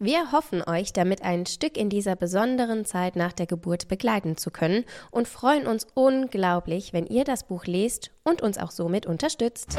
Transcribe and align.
Wir 0.00 0.32
hoffen 0.32 0.60
euch 0.66 0.92
damit 0.92 1.22
ein 1.22 1.46
Stück 1.46 1.76
in 1.76 1.88
dieser 1.88 2.16
besonderen 2.16 2.84
Zeit 2.84 3.14
nach 3.14 3.32
der 3.32 3.46
Geburt 3.46 3.86
begleiten 3.86 4.36
zu 4.36 4.50
können 4.50 4.84
und 5.12 5.28
freuen 5.28 5.68
uns 5.68 5.86
unglaublich, 5.94 6.92
wenn 6.92 7.06
ihr 7.06 7.22
das 7.22 7.46
Buch 7.46 7.64
lest 7.66 8.10
und 8.24 8.42
uns 8.42 8.58
auch 8.58 8.72
somit 8.72 9.06
unterstützt. 9.06 9.76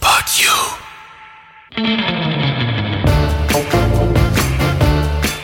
But 0.00 0.26
you. 0.40 0.50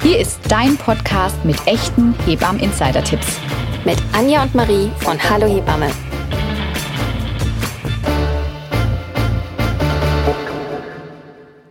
Hier 0.03 0.19
ist 0.19 0.41
dein 0.49 0.77
Podcast 0.79 1.45
mit 1.45 1.65
echten 1.69 2.17
Hebammen-Insider-Tipps 2.27 3.39
mit 3.85 3.99
Anja 4.13 4.45
und 4.45 4.55
Marie 4.55 4.91
von 5.01 5.21
Hallo 5.21 5.47
Hebamme. 5.47 5.91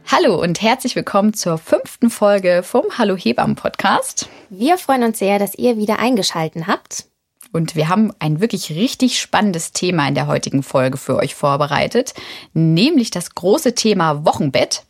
Hallo 0.07 0.41
und 0.41 0.61
herzlich 0.61 0.97
willkommen 0.97 1.33
zur 1.33 1.57
fünften 1.57 2.09
Folge 2.09 2.63
vom 2.63 2.83
Hallo 2.97 3.15
Hebammen 3.15 3.55
Podcast. 3.55 4.27
Wir 4.49 4.77
freuen 4.77 5.03
uns 5.03 5.19
sehr, 5.19 5.39
dass 5.39 5.55
ihr 5.55 5.77
wieder 5.77 5.99
eingeschalten 5.99 6.67
habt. 6.67 7.05
Und 7.53 7.75
wir 7.75 7.87
haben 7.87 8.11
ein 8.19 8.41
wirklich 8.41 8.71
richtig 8.71 9.19
spannendes 9.19 9.71
Thema 9.71 10.07
in 10.07 10.15
der 10.15 10.27
heutigen 10.27 10.63
Folge 10.63 10.97
für 10.97 11.15
euch 11.15 11.33
vorbereitet, 11.33 12.13
nämlich 12.53 13.11
das 13.11 13.35
große 13.35 13.73
Thema 13.73 14.25
Wochenbett. 14.25 14.83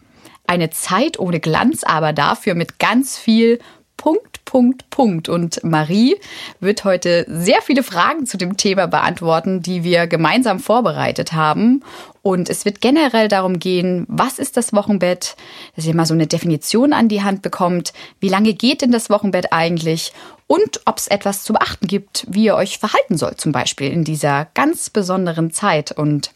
Eine 0.47 0.72
Zeit 0.72 1.19
ohne 1.19 1.39
Glanz, 1.39 1.83
aber 1.83 2.14
dafür 2.14 2.55
mit 2.55 2.80
ganz 2.80 3.17
viel 3.17 3.59
Punkt, 3.95 4.30
Punkt, 4.52 4.89
Punkt. 4.89 5.30
Und 5.30 5.63
Marie 5.63 6.17
wird 6.59 6.83
heute 6.83 7.25
sehr 7.30 7.61
viele 7.61 7.83
Fragen 7.83 8.25
zu 8.25 8.35
dem 8.35 8.58
Thema 8.58 8.85
beantworten, 8.85 9.61
die 9.61 9.85
wir 9.85 10.08
gemeinsam 10.08 10.59
vorbereitet 10.59 11.31
haben. 11.31 11.85
Und 12.21 12.49
es 12.49 12.66
wird 12.66 12.81
generell 12.81 13.30
darum 13.30 13.59
gehen, 13.59 14.05
was 14.09 14.39
ist 14.39 14.58
das 14.58 14.73
Wochenbett, 14.73 15.37
dass 15.77 15.86
ihr 15.86 15.95
mal 15.95 16.05
so 16.05 16.14
eine 16.14 16.27
Definition 16.27 16.92
an 16.92 17.08
die 17.08 17.23
Hand 17.23 17.43
bekommt. 17.43 17.93
Wie 18.20 18.27
lange 18.27 18.53
geht 18.53 18.81
denn 18.81 18.92
das 18.92 19.09
Wochenbett 19.09 19.53
eigentlich? 19.53 20.11
Und 20.48 20.81
ob 20.83 20.97
es 20.97 21.08
etwas 21.08 21.43
zu 21.43 21.53
beachten 21.53 21.87
gibt, 21.87 22.27
wie 22.27 22.43
ihr 22.43 22.55
euch 22.55 22.77
verhalten 22.77 23.17
sollt, 23.17 23.39
zum 23.39 23.53
Beispiel 23.53 23.89
in 23.89 24.03
dieser 24.03 24.49
ganz 24.53 24.89
besonderen 24.89 25.52
Zeit. 25.52 25.93
Und 25.93 26.31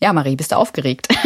ja, 0.00 0.12
Marie, 0.12 0.36
bist 0.36 0.52
du 0.52 0.56
aufgeregt? 0.56 1.08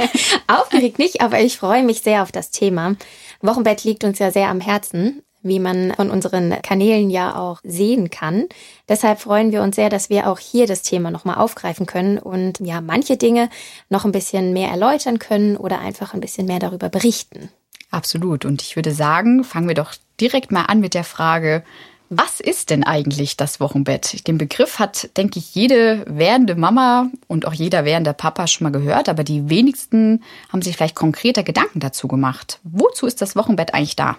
aufgeregt 0.46 0.98
nicht, 0.98 1.20
aber 1.20 1.40
ich 1.40 1.58
freue 1.58 1.82
mich 1.82 2.00
sehr 2.02 2.22
auf 2.22 2.32
das 2.32 2.50
Thema. 2.50 2.96
Wochenbett 3.42 3.84
liegt 3.84 4.04
uns 4.04 4.18
ja 4.18 4.30
sehr 4.30 4.48
am 4.48 4.60
Herzen, 4.60 5.22
wie 5.42 5.58
man 5.58 5.92
von 5.94 6.10
unseren 6.10 6.60
Kanälen 6.62 7.10
ja 7.10 7.36
auch 7.36 7.60
sehen 7.62 8.10
kann. 8.10 8.46
Deshalb 8.88 9.20
freuen 9.20 9.52
wir 9.52 9.62
uns 9.62 9.76
sehr, 9.76 9.88
dass 9.88 10.10
wir 10.10 10.28
auch 10.28 10.38
hier 10.38 10.66
das 10.66 10.82
Thema 10.82 11.10
nochmal 11.10 11.36
aufgreifen 11.36 11.86
können 11.86 12.18
und 12.18 12.60
ja, 12.60 12.80
manche 12.80 13.16
Dinge 13.16 13.48
noch 13.88 14.04
ein 14.04 14.12
bisschen 14.12 14.52
mehr 14.52 14.70
erläutern 14.70 15.18
können 15.18 15.56
oder 15.56 15.78
einfach 15.78 16.14
ein 16.14 16.20
bisschen 16.20 16.46
mehr 16.46 16.58
darüber 16.58 16.88
berichten. 16.88 17.50
Absolut. 17.90 18.44
Und 18.44 18.62
ich 18.62 18.76
würde 18.76 18.92
sagen, 18.92 19.44
fangen 19.44 19.68
wir 19.68 19.74
doch 19.74 19.94
direkt 20.20 20.50
mal 20.50 20.64
an 20.64 20.80
mit 20.80 20.94
der 20.94 21.04
Frage, 21.04 21.62
was 22.08 22.40
ist 22.40 22.70
denn 22.70 22.84
eigentlich 22.84 23.36
das 23.36 23.60
Wochenbett? 23.60 24.26
Den 24.26 24.38
Begriff 24.38 24.78
hat, 24.78 25.16
denke 25.16 25.38
ich, 25.38 25.54
jede 25.54 26.04
werdende 26.08 26.54
Mama 26.54 27.10
und 27.26 27.46
auch 27.46 27.52
jeder 27.52 27.84
werdende 27.84 28.14
Papa 28.14 28.46
schon 28.46 28.64
mal 28.64 28.78
gehört, 28.78 29.08
aber 29.08 29.24
die 29.24 29.50
wenigsten 29.50 30.22
haben 30.52 30.62
sich 30.62 30.76
vielleicht 30.76 30.94
konkreter 30.94 31.42
Gedanken 31.42 31.80
dazu 31.80 32.08
gemacht. 32.08 32.60
Wozu 32.62 33.06
ist 33.06 33.22
das 33.22 33.36
Wochenbett 33.36 33.74
eigentlich 33.74 33.96
da? 33.96 34.18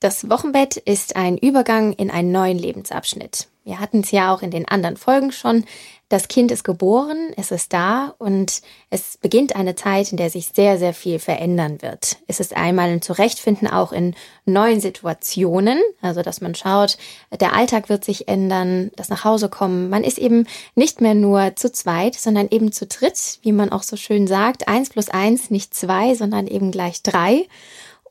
Das 0.00 0.30
Wochenbett 0.30 0.78
ist 0.78 1.14
ein 1.14 1.36
Übergang 1.36 1.92
in 1.92 2.10
einen 2.10 2.32
neuen 2.32 2.58
Lebensabschnitt. 2.58 3.48
Wir 3.64 3.80
hatten 3.80 4.00
es 4.00 4.10
ja 4.10 4.32
auch 4.32 4.40
in 4.40 4.50
den 4.50 4.66
anderen 4.66 4.96
Folgen 4.96 5.30
schon. 5.30 5.66
Das 6.08 6.26
Kind 6.26 6.50
ist 6.50 6.64
geboren, 6.64 7.34
es 7.36 7.50
ist 7.50 7.74
da 7.74 8.14
und 8.16 8.62
es 8.88 9.18
beginnt 9.18 9.54
eine 9.54 9.74
Zeit, 9.74 10.10
in 10.10 10.16
der 10.16 10.30
sich 10.30 10.48
sehr, 10.54 10.78
sehr 10.78 10.94
viel 10.94 11.18
verändern 11.18 11.82
wird. 11.82 12.16
Es 12.26 12.40
ist 12.40 12.56
einmal 12.56 12.88
ein 12.88 13.02
Zurechtfinden 13.02 13.68
auch 13.68 13.92
in 13.92 14.16
neuen 14.46 14.80
Situationen, 14.80 15.78
also 16.00 16.22
dass 16.22 16.40
man 16.40 16.54
schaut, 16.54 16.96
der 17.38 17.52
Alltag 17.54 17.90
wird 17.90 18.02
sich 18.02 18.26
ändern, 18.26 18.90
das 18.96 19.10
Nachhausekommen. 19.10 19.90
Man 19.90 20.02
ist 20.02 20.18
eben 20.18 20.46
nicht 20.74 21.02
mehr 21.02 21.14
nur 21.14 21.54
zu 21.56 21.70
zweit, 21.70 22.14
sondern 22.14 22.48
eben 22.50 22.72
zu 22.72 22.86
dritt, 22.86 23.38
wie 23.42 23.52
man 23.52 23.70
auch 23.70 23.82
so 23.82 23.96
schön 23.96 24.26
sagt. 24.26 24.66
Eins 24.66 24.88
plus 24.88 25.10
eins, 25.10 25.50
nicht 25.50 25.74
zwei, 25.74 26.14
sondern 26.14 26.46
eben 26.46 26.70
gleich 26.70 27.02
drei. 27.02 27.46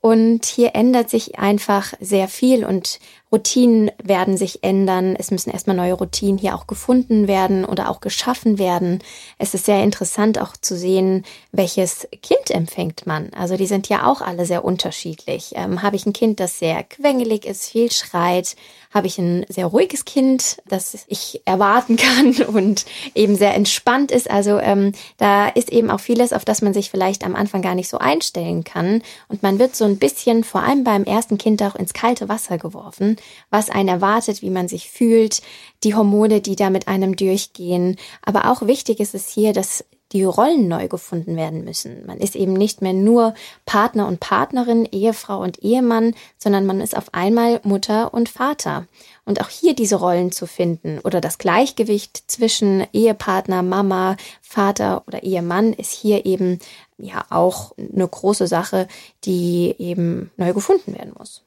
Und 0.01 0.45
hier 0.45 0.75
ändert 0.75 1.09
sich 1.09 1.39
einfach 1.39 1.93
sehr 1.99 2.27
viel 2.27 2.63
und 2.63 2.99
Routinen 3.31 3.91
werden 4.03 4.37
sich 4.37 4.63
ändern. 4.63 5.15
Es 5.17 5.29
müssen 5.29 5.51
erstmal 5.51 5.75
neue 5.75 5.93
Routinen 5.93 6.39
hier 6.39 6.55
auch 6.55 6.65
gefunden 6.65 7.27
werden 7.27 7.63
oder 7.63 7.89
auch 7.89 8.01
geschaffen 8.01 8.57
werden. 8.57 8.99
Es 9.37 9.53
ist 9.53 9.65
sehr 9.65 9.83
interessant 9.83 10.41
auch 10.41 10.57
zu 10.57 10.75
sehen, 10.75 11.23
welches 11.51 12.07
Kind 12.23 12.49
empfängt 12.49 13.05
man. 13.05 13.31
Also 13.33 13.55
die 13.55 13.67
sind 13.67 13.87
ja 13.87 14.07
auch 14.07 14.21
alle 14.21 14.47
sehr 14.47 14.65
unterschiedlich. 14.65 15.51
Ähm, 15.55 15.83
Habe 15.83 15.95
ich 15.95 16.07
ein 16.07 16.13
Kind, 16.13 16.39
das 16.39 16.57
sehr 16.57 16.81
quengelig 16.83 17.45
ist, 17.45 17.69
viel 17.69 17.91
schreit? 17.91 18.55
Habe 18.91 19.05
ich 19.05 19.19
ein 19.19 19.45
sehr 19.47 19.67
ruhiges 19.67 20.05
Kind, 20.05 20.57
das 20.67 21.05
ich 21.07 21.43
erwarten 21.45 21.97
kann 21.97 22.33
und 22.47 22.85
eben 23.13 23.35
sehr 23.35 23.53
entspannt 23.53 24.09
ist? 24.09 24.29
Also 24.29 24.57
ähm, 24.57 24.93
da 25.17 25.47
ist 25.49 25.71
eben 25.71 25.91
auch 25.91 25.99
vieles, 25.99 26.33
auf 26.33 26.45
das 26.45 26.63
man 26.63 26.73
sich 26.73 26.89
vielleicht 26.89 27.23
am 27.23 27.35
Anfang 27.35 27.61
gar 27.61 27.75
nicht 27.75 27.89
so 27.89 27.99
einstellen 27.99 28.63
kann. 28.63 29.03
Und 29.27 29.43
man 29.43 29.59
wird 29.59 29.75
so 29.75 29.85
ein 29.85 29.99
bisschen, 29.99 30.43
vor 30.43 30.63
allem 30.63 30.83
beim 30.83 31.03
ersten 31.03 31.37
Kind, 31.37 31.61
auch 31.61 31.75
ins 31.75 31.93
kalte 31.93 32.27
Wasser 32.27 32.57
geworfen 32.57 33.18
was 33.49 33.69
einen 33.69 33.89
erwartet, 33.89 34.41
wie 34.41 34.49
man 34.49 34.67
sich 34.67 34.89
fühlt, 34.89 35.41
die 35.83 35.95
Hormone, 35.95 36.41
die 36.41 36.55
da 36.55 36.69
mit 36.69 36.87
einem 36.87 37.15
durchgehen. 37.15 37.97
Aber 38.21 38.51
auch 38.51 38.67
wichtig 38.67 38.99
ist 38.99 39.15
es 39.15 39.29
hier, 39.29 39.53
dass 39.53 39.83
die 40.11 40.23
Rollen 40.23 40.67
neu 40.67 40.87
gefunden 40.87 41.35
werden 41.35 41.63
müssen. 41.63 42.05
Man 42.07 42.17
ist 42.17 42.35
eben 42.35 42.53
nicht 42.53 42.81
mehr 42.81 42.93
nur 42.93 43.35
Partner 43.65 44.07
und 44.07 44.19
Partnerin, 44.19 44.87
Ehefrau 44.91 45.39
und 45.41 45.61
Ehemann, 45.61 46.15
sondern 46.37 46.65
man 46.65 46.81
ist 46.81 46.97
auf 46.97 47.13
einmal 47.13 47.59
Mutter 47.63 48.13
und 48.13 48.27
Vater. 48.27 48.87
Und 49.25 49.41
auch 49.41 49.49
hier 49.49 49.75
diese 49.75 49.97
Rollen 49.97 50.31
zu 50.31 50.47
finden 50.47 50.99
oder 50.99 51.21
das 51.21 51.37
Gleichgewicht 51.37 52.23
zwischen 52.25 52.87
Ehepartner, 52.91 53.61
Mama, 53.61 54.17
Vater 54.41 55.03
oder 55.05 55.21
Ehemann 55.21 55.73
ist 55.73 55.91
hier 55.91 56.25
eben 56.25 56.59
ja 56.97 57.25
auch 57.29 57.73
eine 57.77 58.07
große 58.07 58.47
Sache, 58.47 58.87
die 59.25 59.75
eben 59.77 60.31
neu 60.37 60.53
gefunden 60.53 60.95
werden 60.95 61.13
muss. 61.15 61.43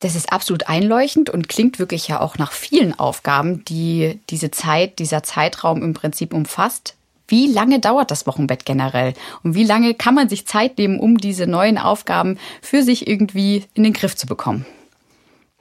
Das 0.00 0.14
ist 0.14 0.32
absolut 0.32 0.68
einleuchtend 0.68 1.30
und 1.30 1.48
klingt 1.48 1.78
wirklich 1.78 2.08
ja 2.08 2.20
auch 2.20 2.36
nach 2.36 2.52
vielen 2.52 2.98
Aufgaben, 2.98 3.64
die 3.64 4.20
diese 4.28 4.50
Zeit, 4.50 4.98
dieser 4.98 5.22
Zeitraum 5.22 5.82
im 5.82 5.94
Prinzip 5.94 6.34
umfasst. 6.34 6.96
Wie 7.28 7.50
lange 7.50 7.80
dauert 7.80 8.10
das 8.10 8.26
Wochenbett 8.26 8.64
generell? 8.64 9.14
Und 9.42 9.54
wie 9.54 9.64
lange 9.64 9.94
kann 9.94 10.14
man 10.14 10.28
sich 10.28 10.46
Zeit 10.46 10.78
nehmen, 10.78 11.00
um 11.00 11.18
diese 11.18 11.46
neuen 11.46 11.78
Aufgaben 11.78 12.38
für 12.62 12.82
sich 12.82 13.08
irgendwie 13.08 13.64
in 13.74 13.82
den 13.82 13.94
Griff 13.94 14.14
zu 14.14 14.26
bekommen? 14.26 14.66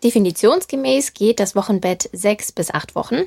Definitionsgemäß 0.04 1.14
geht 1.14 1.40
das 1.40 1.56
Wochenbett 1.56 2.10
sechs 2.12 2.52
bis 2.52 2.70
acht 2.72 2.94
Wochen. 2.94 3.24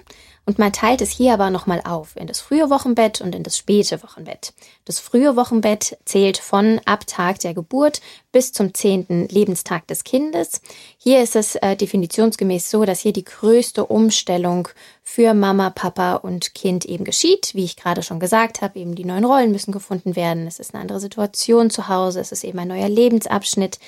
Und 0.49 0.59
man 0.59 0.73
teilt 0.73 1.03
es 1.03 1.11
hier 1.11 1.35
aber 1.35 1.50
nochmal 1.50 1.83
auf 1.85 2.17
in 2.17 2.27
das 2.27 2.41
frühe 2.41 2.71
Wochenbett 2.71 3.21
und 3.21 3.35
in 3.35 3.43
das 3.43 3.59
späte 3.59 4.03
Wochenbett. 4.03 4.55
Das 4.87 4.99
frühe 4.99 5.37
Wochenbett 5.37 5.99
zählt 6.06 6.39
von 6.39 6.81
ab 6.87 7.06
Tag 7.06 7.39
der 7.41 7.53
Geburt 7.53 8.00
bis 8.33 8.55
zum 8.55 8.73
zehnten 8.73 9.29
Lebenstag 9.29 9.87
des 9.89 10.05
Kindes. 10.05 10.62
Hier 10.97 11.23
ist 11.23 11.37
es 11.37 11.56
äh, 11.56 11.77
definitionsgemäß 11.77 12.71
so, 12.71 12.87
dass 12.87 13.00
hier 13.00 13.12
die 13.12 13.27
größte 13.27 13.85
Umstellung 13.85 14.69
für 15.03 15.33
Mama, 15.33 15.71
Papa 15.71 16.17
und 16.17 16.55
Kind 16.55 16.85
eben 16.85 17.05
geschieht. 17.05 17.55
Wie 17.55 17.65
ich 17.65 17.77
gerade 17.77 18.03
schon 18.03 18.21
gesagt 18.21 18.61
habe, 18.61 18.79
eben 18.79 18.95
die 18.95 19.06
neuen 19.06 19.25
Rollen 19.25 19.53
müssen 19.53 19.73
gefunden 19.73 20.17
werden. 20.17 20.47
Es 20.47 20.61
ist 20.61 20.75
eine 20.75 20.83
andere 20.83 21.00
Situation 21.00 21.71
zu 21.71 21.89
Hause. 21.89 22.21
Es 22.21 22.31
ist 22.31 22.45
eben 22.45 22.59
ein 22.59 22.69
neuer 22.69 22.89
Lebensabschnitt. 22.91 23.79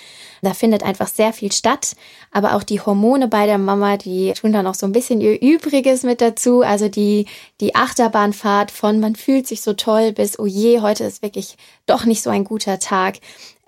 Da 0.41 0.55
findet 0.55 0.83
einfach 0.83 1.09
sehr 1.09 1.35
viel 1.35 1.53
statt. 1.53 1.95
Aber 2.31 2.55
auch 2.55 2.63
die 2.63 2.81
Hormone 2.81 3.29
bei 3.29 3.45
der 3.45 3.59
Mama, 3.59 3.99
die 3.99 4.33
tun 4.33 4.53
da 4.53 4.63
noch 4.63 4.75
so 4.75 4.87
ein 4.87 4.93
bisschen 4.93 5.21
ihr 5.21 5.41
Übriges 5.41 6.03
mit 6.03 6.23
dazu. 6.23 6.50
Also 6.59 6.89
die, 6.89 7.27
die 7.61 7.75
Achterbahnfahrt 7.75 8.71
von 8.71 9.01
man 9.01 9.15
fühlt 9.17 9.47
sich 9.47 9.63
so 9.63 9.73
toll 9.73 10.13
bis, 10.13 10.39
oh 10.39 10.47
je, 10.47 10.81
heute 10.81 11.05
ist 11.05 11.23
wirklich 11.23 11.57
doch 11.87 12.05
nicht 12.05 12.23
so 12.23 12.31
ein 12.31 12.45
guter 12.45 12.79
Tag. 12.79 13.21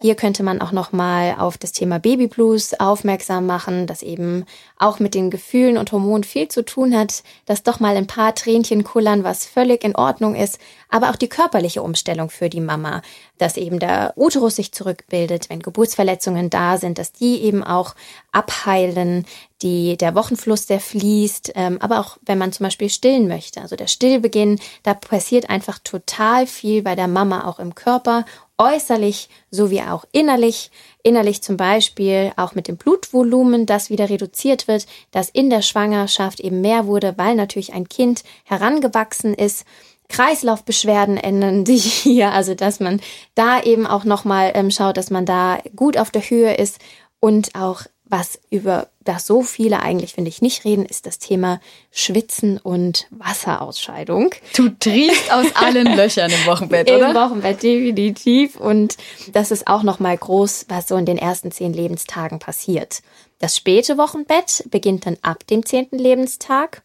Hier 0.03 0.17
könnte 0.17 0.43
man 0.43 0.61
auch 0.61 0.73
noch 0.73 0.91
mal 0.91 1.37
auf 1.39 1.57
das 1.57 1.71
Thema 1.71 2.01
Baby 2.01 2.27
Blues 2.27 2.75
aufmerksam 2.75 3.47
machen, 3.47 3.87
das 3.87 4.03
eben 4.03 4.47
auch 4.77 4.99
mit 4.99 5.15
den 5.15 5.31
Gefühlen 5.31 5.79
und 5.79 5.93
Hormonen 5.93 6.25
viel 6.25 6.49
zu 6.49 6.65
tun 6.65 6.93
hat, 6.99 7.23
dass 7.47 7.63
doch 7.63 7.79
mal 7.79 7.97
ein 7.97 8.09
paar 8.09 8.35
Tränchen 8.35 8.83
kullern, 8.83 9.23
was 9.23 9.47
völlig 9.47 9.85
in 9.85 9.95
Ordnung 9.95 10.35
ist, 10.35 10.59
aber 10.89 11.11
auch 11.11 11.17
die 11.17 11.29
körperliche 11.29 11.83
Umstellung 11.85 12.31
für 12.31 12.49
die 12.49 12.61
Mama, 12.61 13.01
dass 13.39 13.57
eben 13.57 13.79
der 13.79 14.15
Uterus 14.17 14.57
sich 14.57 14.73
zurückbildet, 14.73 15.49
wenn 15.51 15.61
Geburtsverletzungen 15.61 16.51
da 16.51 16.79
sind, 16.79 16.99
dass 16.99 17.13
die 17.13 17.41
eben 17.43 17.63
auch 17.63 17.95
abheilen, 18.33 19.25
die, 19.63 19.97
der 19.97 20.15
Wochenfluss, 20.15 20.67
der 20.67 20.81
fließt, 20.81 21.53
ähm, 21.55 21.79
aber 21.81 22.01
auch 22.01 22.19
wenn 22.23 22.39
man 22.39 22.53
zum 22.53 22.65
Beispiel 22.65 22.91
stillen 22.91 23.29
möchte, 23.29 23.61
also 23.61 23.77
der 23.77 23.87
Stillbeginn, 23.87 24.59
da 24.83 24.95
passiert 24.95 25.49
einfach 25.51 25.79
total 25.79 26.47
viel 26.47 26.83
bei 26.83 26.95
der 26.95 27.09
Mama 27.09 27.47
auch 27.47 27.59
im 27.59 27.75
Körper 27.75 28.25
äußerlich 28.63 29.29
sowie 29.51 29.83
auch 29.83 30.05
innerlich. 30.13 30.71
Innerlich 31.03 31.43
zum 31.43 31.57
Beispiel 31.57 32.33
auch 32.37 32.55
mit 32.55 32.69
dem 32.69 32.77
Blutvolumen, 32.77 33.67
das 33.67 33.91
wieder 33.91 34.09
reduziert 34.09 34.69
wird, 34.69 34.87
das 35.11 35.31
in 35.31 35.51
der 35.51 35.63
Schwangerschaft 35.63 36.39
eben 36.39 36.61
mehr 36.61 36.87
wurde, 36.87 37.15
weil 37.17 37.35
natürlich 37.35 37.73
ein 37.73 37.89
Kind 37.89 38.23
herangewachsen 38.45 39.35
ist. 39.35 39.65
Kreislaufbeschwerden 40.09 41.17
ändern 41.17 41.67
sich 41.67 41.93
hier, 41.93 42.31
also 42.31 42.55
dass 42.55 42.79
man 42.79 43.01
da 43.35 43.61
eben 43.63 43.87
auch 43.87 44.05
nochmal 44.05 44.53
ähm, 44.55 44.71
schaut, 44.71 44.97
dass 44.97 45.11
man 45.11 45.27
da 45.27 45.59
gut 45.75 45.97
auf 45.97 46.11
der 46.11 46.23
Höhe 46.23 46.55
ist 46.55 46.79
und 47.19 47.55
auch 47.55 47.83
was 48.05 48.39
über 48.51 48.89
das 49.05 49.27
so 49.27 49.43
viele 49.43 49.81
eigentlich, 49.81 50.15
finde 50.15 50.29
ich, 50.29 50.43
nicht 50.43 50.65
reden, 50.65 50.85
ist 50.85 51.07
das 51.07 51.19
Thema 51.19 51.61
Schwitzen 51.91 52.59
und 52.59 53.07
Wasserausscheidung. 53.11 54.31
Du 54.55 54.69
triefst 54.71 55.33
aus 55.33 55.47
allen 55.55 55.87
Löchern 55.97 56.31
im 56.31 56.47
Wochenbett, 56.47 56.91
oder? 56.91 57.11
Im 57.11 57.15
Wochenbett, 57.15 57.63
definitiv. 57.63 58.57
Und 58.57 58.97
das 59.33 59.51
ist 59.51 59.67
auch 59.67 59.83
nochmal 59.83 60.17
groß, 60.17 60.67
was 60.69 60.89
so 60.89 60.97
in 60.97 61.07
den 61.07 61.19
ersten 61.19 61.51
zehn 61.53 61.73
Lebenstagen 61.73 62.39
passiert. 62.39 63.03
Das 63.39 63.57
späte 63.57 63.99
Wochenbett 63.99 64.65
beginnt 64.71 65.07
dann 65.07 65.17
ab 65.23 65.47
dem 65.49 65.67
zehnten 65.67 65.99
Lebenstag, 65.99 66.83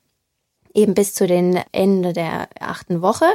eben 0.74 0.94
bis 0.94 1.14
zu 1.14 1.28
den 1.28 1.60
Ende 1.72 2.14
der 2.14 2.50
achten 2.60 3.02
Woche. 3.02 3.26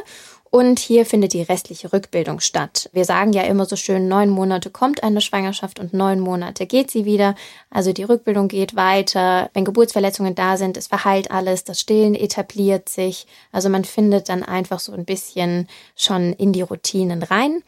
Und 0.54 0.80
hier 0.80 1.06
findet 1.06 1.32
die 1.32 1.40
restliche 1.40 1.94
Rückbildung 1.94 2.40
statt. 2.40 2.90
Wir 2.92 3.06
sagen 3.06 3.32
ja 3.32 3.40
immer 3.44 3.64
so 3.64 3.74
schön, 3.74 4.06
neun 4.06 4.28
Monate 4.28 4.68
kommt 4.68 5.02
eine 5.02 5.22
Schwangerschaft 5.22 5.80
und 5.80 5.94
neun 5.94 6.20
Monate 6.20 6.66
geht 6.66 6.90
sie 6.90 7.06
wieder. 7.06 7.34
Also 7.70 7.94
die 7.94 8.02
Rückbildung 8.02 8.48
geht 8.48 8.76
weiter. 8.76 9.48
Wenn 9.54 9.64
Geburtsverletzungen 9.64 10.34
da 10.34 10.58
sind, 10.58 10.76
es 10.76 10.88
verheilt 10.88 11.30
alles, 11.30 11.64
das 11.64 11.80
Stillen 11.80 12.14
etabliert 12.14 12.90
sich. 12.90 13.26
Also 13.50 13.70
man 13.70 13.86
findet 13.86 14.28
dann 14.28 14.42
einfach 14.42 14.78
so 14.78 14.92
ein 14.92 15.06
bisschen 15.06 15.68
schon 15.96 16.34
in 16.34 16.52
die 16.52 16.60
Routinen 16.60 17.22
rein. 17.22 17.62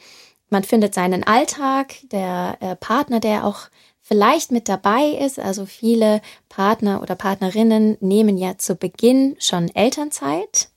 Man 0.51 0.63
findet 0.63 0.93
seinen 0.93 1.25
Alltag, 1.25 1.95
der 2.13 2.59
äh, 2.61 2.77
Partner, 2.77 3.19
der 3.19 3.47
auch 3.47 3.61
vielleicht 4.03 4.53
mit 4.53 4.69
dabei 4.69 5.07
ist. 5.07 5.39
Also 5.39 5.65
viele 5.65 6.21
Partner 6.51 7.01
oder 7.01 7.15
Partnerinnen 7.15 7.97
nehmen 8.01 8.37
ja 8.37 8.59
zu 8.59 8.75
Beginn 8.75 9.37
schon 9.39 9.75
Elternzeit 9.75 10.69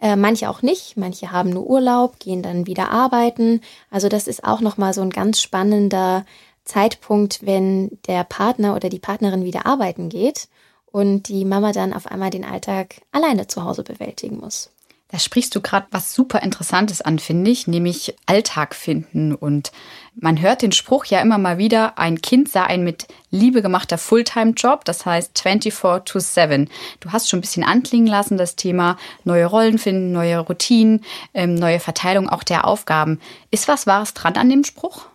äh, 0.00 0.16
manche 0.16 0.50
auch 0.50 0.62
nicht, 0.62 0.96
manche 0.96 1.32
haben 1.32 1.50
nur 1.50 1.66
Urlaub, 1.66 2.18
gehen 2.18 2.42
dann 2.42 2.66
wieder 2.66 2.90
arbeiten. 2.90 3.60
Also 3.90 4.08
das 4.08 4.26
ist 4.28 4.44
auch 4.44 4.60
nochmal 4.60 4.92
so 4.92 5.00
ein 5.02 5.10
ganz 5.10 5.40
spannender 5.40 6.24
Zeitpunkt, 6.64 7.46
wenn 7.46 7.98
der 8.06 8.24
Partner 8.24 8.74
oder 8.74 8.88
die 8.88 8.98
Partnerin 8.98 9.44
wieder 9.44 9.66
arbeiten 9.66 10.08
geht 10.08 10.48
und 10.86 11.28
die 11.28 11.44
Mama 11.44 11.72
dann 11.72 11.92
auf 11.92 12.06
einmal 12.06 12.30
den 12.30 12.44
Alltag 12.44 13.02
alleine 13.12 13.46
zu 13.46 13.64
Hause 13.64 13.82
bewältigen 13.82 14.38
muss. 14.38 14.70
Da 15.08 15.20
sprichst 15.20 15.54
du 15.54 15.60
gerade 15.60 15.86
was 15.92 16.14
super 16.14 16.42
Interessantes 16.42 17.00
an, 17.00 17.20
finde 17.20 17.50
ich, 17.52 17.68
nämlich 17.68 18.16
Alltag 18.26 18.74
finden. 18.74 19.36
Und 19.36 19.70
man 20.16 20.40
hört 20.40 20.62
den 20.62 20.72
Spruch 20.72 21.04
ja 21.04 21.20
immer 21.20 21.38
mal 21.38 21.58
wieder, 21.58 21.96
ein 21.96 22.20
Kind 22.20 22.48
sei 22.48 22.64
ein 22.64 22.82
mit 22.82 23.06
Liebe 23.30 23.62
gemachter 23.62 23.98
Fulltime-Job, 23.98 24.84
das 24.84 25.06
heißt 25.06 25.38
24 25.40 26.02
to 26.04 26.18
7. 26.18 26.68
Du 26.98 27.12
hast 27.12 27.28
schon 27.28 27.38
ein 27.38 27.42
bisschen 27.42 27.62
anklingen 27.62 28.08
lassen, 28.08 28.36
das 28.36 28.56
Thema 28.56 28.96
neue 29.22 29.46
Rollen 29.46 29.78
finden, 29.78 30.10
neue 30.10 30.40
Routinen, 30.40 31.04
ähm, 31.34 31.54
neue 31.54 31.78
Verteilung 31.78 32.28
auch 32.28 32.42
der 32.42 32.66
Aufgaben. 32.66 33.20
Ist 33.52 33.68
was 33.68 33.86
Wahres 33.86 34.12
dran 34.12 34.34
an 34.34 34.50
dem 34.50 34.64
Spruch? 34.64 35.06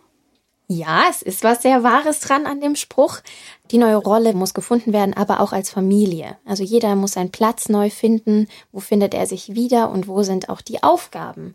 Ja, 0.74 1.04
es 1.10 1.20
ist 1.20 1.44
was 1.44 1.60
sehr 1.60 1.82
Wahres 1.82 2.20
dran 2.20 2.46
an 2.46 2.62
dem 2.62 2.76
Spruch. 2.76 3.18
Die 3.70 3.76
neue 3.76 3.96
Rolle 3.96 4.32
muss 4.32 4.54
gefunden 4.54 4.94
werden, 4.94 5.12
aber 5.12 5.40
auch 5.40 5.52
als 5.52 5.68
Familie. 5.68 6.38
Also 6.46 6.62
jeder 6.62 6.96
muss 6.96 7.12
seinen 7.12 7.30
Platz 7.30 7.68
neu 7.68 7.90
finden. 7.90 8.48
Wo 8.72 8.80
findet 8.80 9.12
er 9.12 9.26
sich 9.26 9.54
wieder 9.54 9.90
und 9.90 10.08
wo 10.08 10.22
sind 10.22 10.48
auch 10.48 10.62
die 10.62 10.82
Aufgaben? 10.82 11.54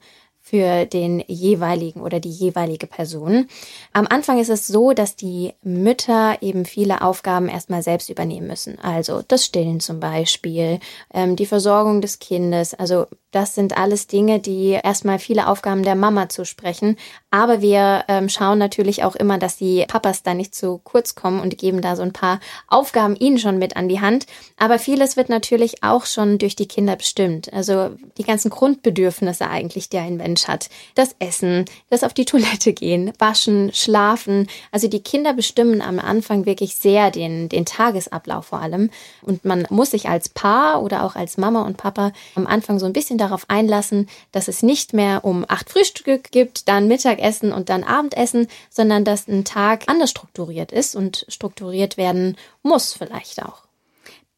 Für 0.49 0.85
den 0.85 1.21
jeweiligen 1.27 2.01
oder 2.01 2.21
die 2.21 2.29
jeweilige 2.29 2.88
Person. 2.88 3.49
Am 3.91 4.07
Anfang 4.07 4.39
ist 4.39 4.49
es 4.49 4.65
so, 4.65 4.94
dass 4.94 5.17
die 5.17 5.53
Mütter 5.61 6.38
eben 6.41 6.63
viele 6.63 7.01
Aufgaben 7.01 7.49
erstmal 7.49 7.83
selbst 7.83 8.09
übernehmen 8.09 8.47
müssen. 8.47 8.79
Also 8.79 9.23
das 9.27 9.44
Stillen 9.44 9.81
zum 9.81 9.99
Beispiel, 9.99 10.79
ähm, 11.13 11.35
die 11.35 11.45
Versorgung 11.45 11.99
des 11.99 12.19
Kindes. 12.19 12.73
Also 12.73 13.07
das 13.31 13.55
sind 13.55 13.77
alles 13.77 14.07
Dinge, 14.07 14.39
die 14.39 14.79
erstmal 14.81 15.19
viele 15.19 15.47
Aufgaben 15.47 15.83
der 15.83 15.95
Mama 15.95 16.29
zusprechen. 16.29 16.95
Aber 17.29 17.61
wir 17.61 18.05
ähm, 18.07 18.29
schauen 18.29 18.57
natürlich 18.57 19.03
auch 19.03 19.17
immer, 19.17 19.38
dass 19.38 19.57
die 19.57 19.85
Papas 19.88 20.23
da 20.23 20.33
nicht 20.33 20.55
zu 20.55 20.79
kurz 20.83 21.13
kommen 21.13 21.41
und 21.41 21.57
geben 21.57 21.81
da 21.81 21.97
so 21.97 22.03
ein 22.03 22.13
paar 22.13 22.39
Aufgaben 22.67 23.17
ihnen 23.17 23.38
schon 23.38 23.57
mit 23.59 23.75
an 23.75 23.89
die 23.89 23.99
Hand. 23.99 24.27
Aber 24.55 24.79
vieles 24.79 25.17
wird 25.17 25.27
natürlich 25.27 25.83
auch 25.83 26.05
schon 26.05 26.38
durch 26.38 26.55
die 26.55 26.69
Kinder 26.69 26.95
bestimmt. 26.95 27.51
Also 27.51 27.91
die 28.17 28.23
ganzen 28.23 28.49
Grundbedürfnisse 28.49 29.49
eigentlich, 29.49 29.89
die 29.89 29.97
ein 29.97 30.36
Mensch 30.37 30.47
hat. 30.47 30.69
Das 30.95 31.15
Essen, 31.19 31.65
das 31.89 32.03
auf 32.03 32.13
die 32.13 32.25
Toilette 32.25 32.73
gehen, 32.73 33.11
waschen, 33.17 33.71
schlafen. 33.73 34.47
Also 34.71 34.87
die 34.87 35.01
Kinder 35.01 35.33
bestimmen 35.33 35.81
am 35.81 35.99
Anfang 35.99 36.45
wirklich 36.45 36.75
sehr 36.75 37.11
den, 37.11 37.49
den 37.49 37.65
Tagesablauf 37.65 38.47
vor 38.47 38.61
allem. 38.61 38.89
Und 39.21 39.45
man 39.45 39.65
muss 39.69 39.91
sich 39.91 40.09
als 40.09 40.29
Paar 40.29 40.83
oder 40.83 41.03
auch 41.03 41.15
als 41.15 41.37
Mama 41.37 41.63
und 41.63 41.77
Papa 41.77 42.11
am 42.35 42.45
Anfang 42.45 42.79
so 42.79 42.85
ein 42.85 42.94
bisschen 42.94 43.17
darauf 43.17 43.45
einlassen, 43.49 44.07
dass 44.31 44.47
es 44.47 44.61
nicht 44.61 44.94
mehr 44.94 45.25
um 45.25 45.45
acht 45.47 45.69
Frühstück 45.69 46.31
gibt, 46.31 46.67
dann 46.67 46.87
Mittagessen 46.87 47.51
und 47.51 47.69
dann 47.69 47.83
Abendessen, 47.83 48.47
sondern 48.69 49.03
dass 49.03 49.27
ein 49.27 49.44
Tag 49.44 49.83
anders 49.87 50.11
strukturiert 50.11 50.71
ist 50.71 50.95
und 50.95 51.25
strukturiert 51.29 51.97
werden 51.97 52.37
muss 52.61 52.94
vielleicht 52.94 53.41
auch. 53.44 53.67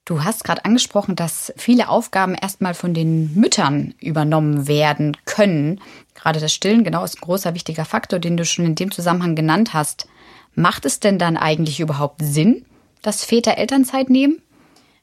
Du 0.10 0.24
hast 0.24 0.44
gerade 0.44 0.66
angesprochen, 0.66 1.16
dass 1.16 1.54
viele 1.56 1.88
Aufgaben 1.88 2.34
erstmal 2.34 2.74
von 2.74 2.96
den 2.96 3.36
Müttern 3.36 3.94
übernommen 4.00 4.68
werden 4.68 5.16
können. 5.26 5.80
Gerade 6.16 6.40
das 6.40 6.52
Stillen, 6.52 6.84
genau, 6.84 7.04
ist 7.04 7.18
ein 7.18 7.22
großer 7.22 7.54
wichtiger 7.54 7.86
Faktor, 7.86 8.18
den 8.18 8.36
du 8.36 8.44
schon 8.44 8.66
in 8.66 8.74
dem 8.74 8.90
Zusammenhang 8.90 9.36
genannt 9.36 9.76
hast. 9.76 10.08
Macht 10.56 10.86
es 10.86 11.00
denn 11.00 11.20
dann 11.20 11.38
eigentlich 11.38 11.80
überhaupt 11.80 12.24
Sinn, 12.24 12.66
dass 13.04 13.24
Väter 13.24 13.60
Elternzeit 13.60 14.10
nehmen? 14.10 14.42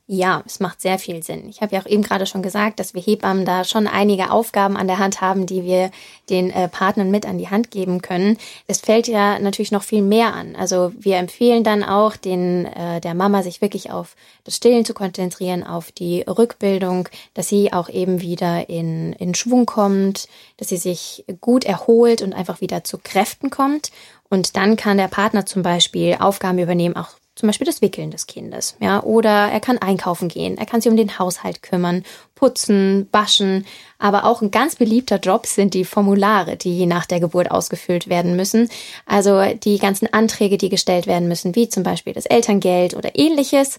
Ja, 0.09 0.45
es 0.47 0.61
macht 0.61 0.81
sehr 0.81 1.01
viel 1.01 1.25
Sinn. 1.25 1.49
Ich 1.49 1.63
habe 1.63 1.75
ja 1.75 1.83
auch 1.83 1.87
eben 1.87 2.05
gerade 2.05 2.27
schon 2.27 2.41
gesagt, 2.41 2.79
dass 2.79 2.95
wir 2.95 3.03
Hebammen 3.03 3.45
da 3.45 3.65
schon 3.65 3.89
einige 3.89 4.31
Aufgaben 4.31 4.77
an 4.77 4.87
der 4.87 5.01
Hand 5.01 5.21
haben, 5.21 5.47
die 5.47 5.65
wir 5.65 5.91
den 6.31 6.51
äh, 6.51 6.69
Partnern 6.69 7.11
mit 7.11 7.27
an 7.27 7.39
die 7.39 7.49
Hand 7.49 7.73
geben 7.73 8.03
können. 8.03 8.39
Es 8.69 8.79
fällt 8.79 9.09
ja 9.09 9.41
natürlich 9.41 9.73
noch 9.73 9.83
viel 9.83 10.03
mehr 10.03 10.33
an. 10.33 10.55
Also 10.55 10.93
wir 10.97 11.17
empfehlen 11.17 11.65
dann 11.65 11.83
auch 11.83 12.15
den 12.15 12.67
äh, 12.67 13.01
der 13.01 13.15
Mama 13.15 13.43
sich 13.43 13.61
wirklich 13.61 13.91
auf 13.91 14.15
das 14.45 14.55
Stillen 14.55 14.85
zu 14.85 14.95
konzentrieren, 14.95 15.65
auf 15.65 15.91
die 15.91 16.21
Rückbildung, 16.21 17.09
dass 17.35 17.49
sie 17.49 17.73
auch 17.73 17.89
eben 17.89 18.21
wieder 18.21 18.69
in 18.69 19.13
in 19.15 19.35
Schwung 19.35 19.67
kommt, 19.67 20.29
dass 20.57 20.69
sie 20.69 20.77
sich 20.77 21.25
gut 21.41 21.65
erholt 21.65 22.23
und 22.23 22.33
einfach 22.33 22.61
wieder 22.61 22.85
zu 22.85 22.99
Kräften 22.99 23.51
kommt. 23.51 23.91
Und 24.29 24.57
dann 24.57 24.77
kann 24.77 24.99
der 24.99 25.09
Partner 25.09 25.47
zum 25.47 25.63
Beispiel 25.63 26.17
Aufgaben 26.21 26.61
übernehmen, 26.61 26.95
auch 26.95 27.09
zum 27.37 27.47
Beispiel 27.49 27.67
das 27.67 27.83
Wickeln 27.83 28.11
des 28.11 28.27
Kindes, 28.27 28.77
ja, 28.81 29.03
oder 29.03 29.31
er 29.31 29.61
kann 29.61 29.79
einkaufen 29.79 30.29
gehen, 30.29 30.57
er 30.57 30.67
kann 30.67 30.81
sich 30.81 30.91
um 30.91 30.97
den 30.97 31.19
Haushalt 31.19 31.63
kümmern, 31.63 32.03
putzen, 32.35 33.09
waschen, 33.13 33.67
aber 33.99 34.25
auch 34.25 34.43
ein 34.43 34.51
ganz 34.51 34.77
beliebter 34.77 35.19
Job 35.19 35.47
sind 35.47 35.75
die 35.75 35.85
Formulare, 35.85 36.57
die 36.57 36.87
nach 36.87 37.07
der 37.07 37.21
Geburt 37.21 37.51
ausgefüllt 37.51 38.09
werden 38.09 38.37
müssen, 38.37 38.71
also 39.05 39.43
die 39.55 39.79
ganzen 39.79 40.13
Anträge, 40.13 40.57
die 40.57 40.71
gestellt 40.71 41.07
werden 41.07 41.29
müssen, 41.29 41.55
wie 41.55 41.69
zum 41.69 41.83
Beispiel 41.83 42.15
das 42.15 42.27
Elterngeld 42.27 42.97
oder 42.97 43.11
ähnliches. 43.15 43.79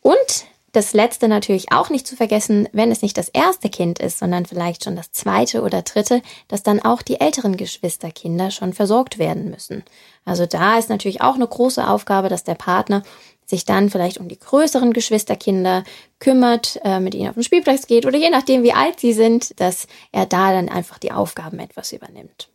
Und 0.00 0.46
Das 0.76 0.92
letzte 0.92 1.26
natürlich 1.26 1.72
auch 1.72 1.88
nicht 1.88 2.06
zu 2.06 2.16
vergessen, 2.16 2.68
wenn 2.72 2.90
es 2.90 3.00
nicht 3.00 3.16
das 3.16 3.30
erste 3.30 3.70
Kind 3.70 3.98
ist, 3.98 4.18
sondern 4.18 4.44
vielleicht 4.44 4.84
schon 4.84 4.94
das 4.94 5.10
zweite 5.10 5.62
oder 5.62 5.80
dritte, 5.80 6.20
dass 6.48 6.62
dann 6.62 6.82
auch 6.82 7.00
die 7.00 7.18
älteren 7.18 7.56
Geschwisterkinder 7.56 8.50
schon 8.50 8.74
versorgt 8.74 9.18
werden 9.18 9.48
müssen. 9.48 9.84
Also 10.26 10.44
da 10.44 10.76
ist 10.76 10.90
natürlich 10.90 11.22
auch 11.22 11.36
eine 11.36 11.46
große 11.46 11.88
Aufgabe, 11.88 12.28
dass 12.28 12.44
der 12.44 12.56
Partner 12.56 13.04
sich 13.46 13.64
dann 13.64 13.88
vielleicht 13.88 14.18
um 14.18 14.28
die 14.28 14.38
größeren 14.38 14.92
Geschwisterkinder 14.92 15.82
kümmert, 16.18 16.78
äh, 16.84 17.00
mit 17.00 17.14
ihnen 17.14 17.30
auf 17.30 17.36
den 17.36 17.42
Spielplatz 17.42 17.86
geht 17.86 18.04
oder 18.04 18.18
je 18.18 18.28
nachdem, 18.28 18.62
wie 18.62 18.74
alt 18.74 19.00
sie 19.00 19.14
sind, 19.14 19.58
dass 19.58 19.86
er 20.12 20.26
da 20.26 20.52
dann 20.52 20.68
einfach 20.68 20.98
die 20.98 21.12
Aufgaben 21.12 21.58
etwas 21.58 21.92
übernimmt. 21.92 22.50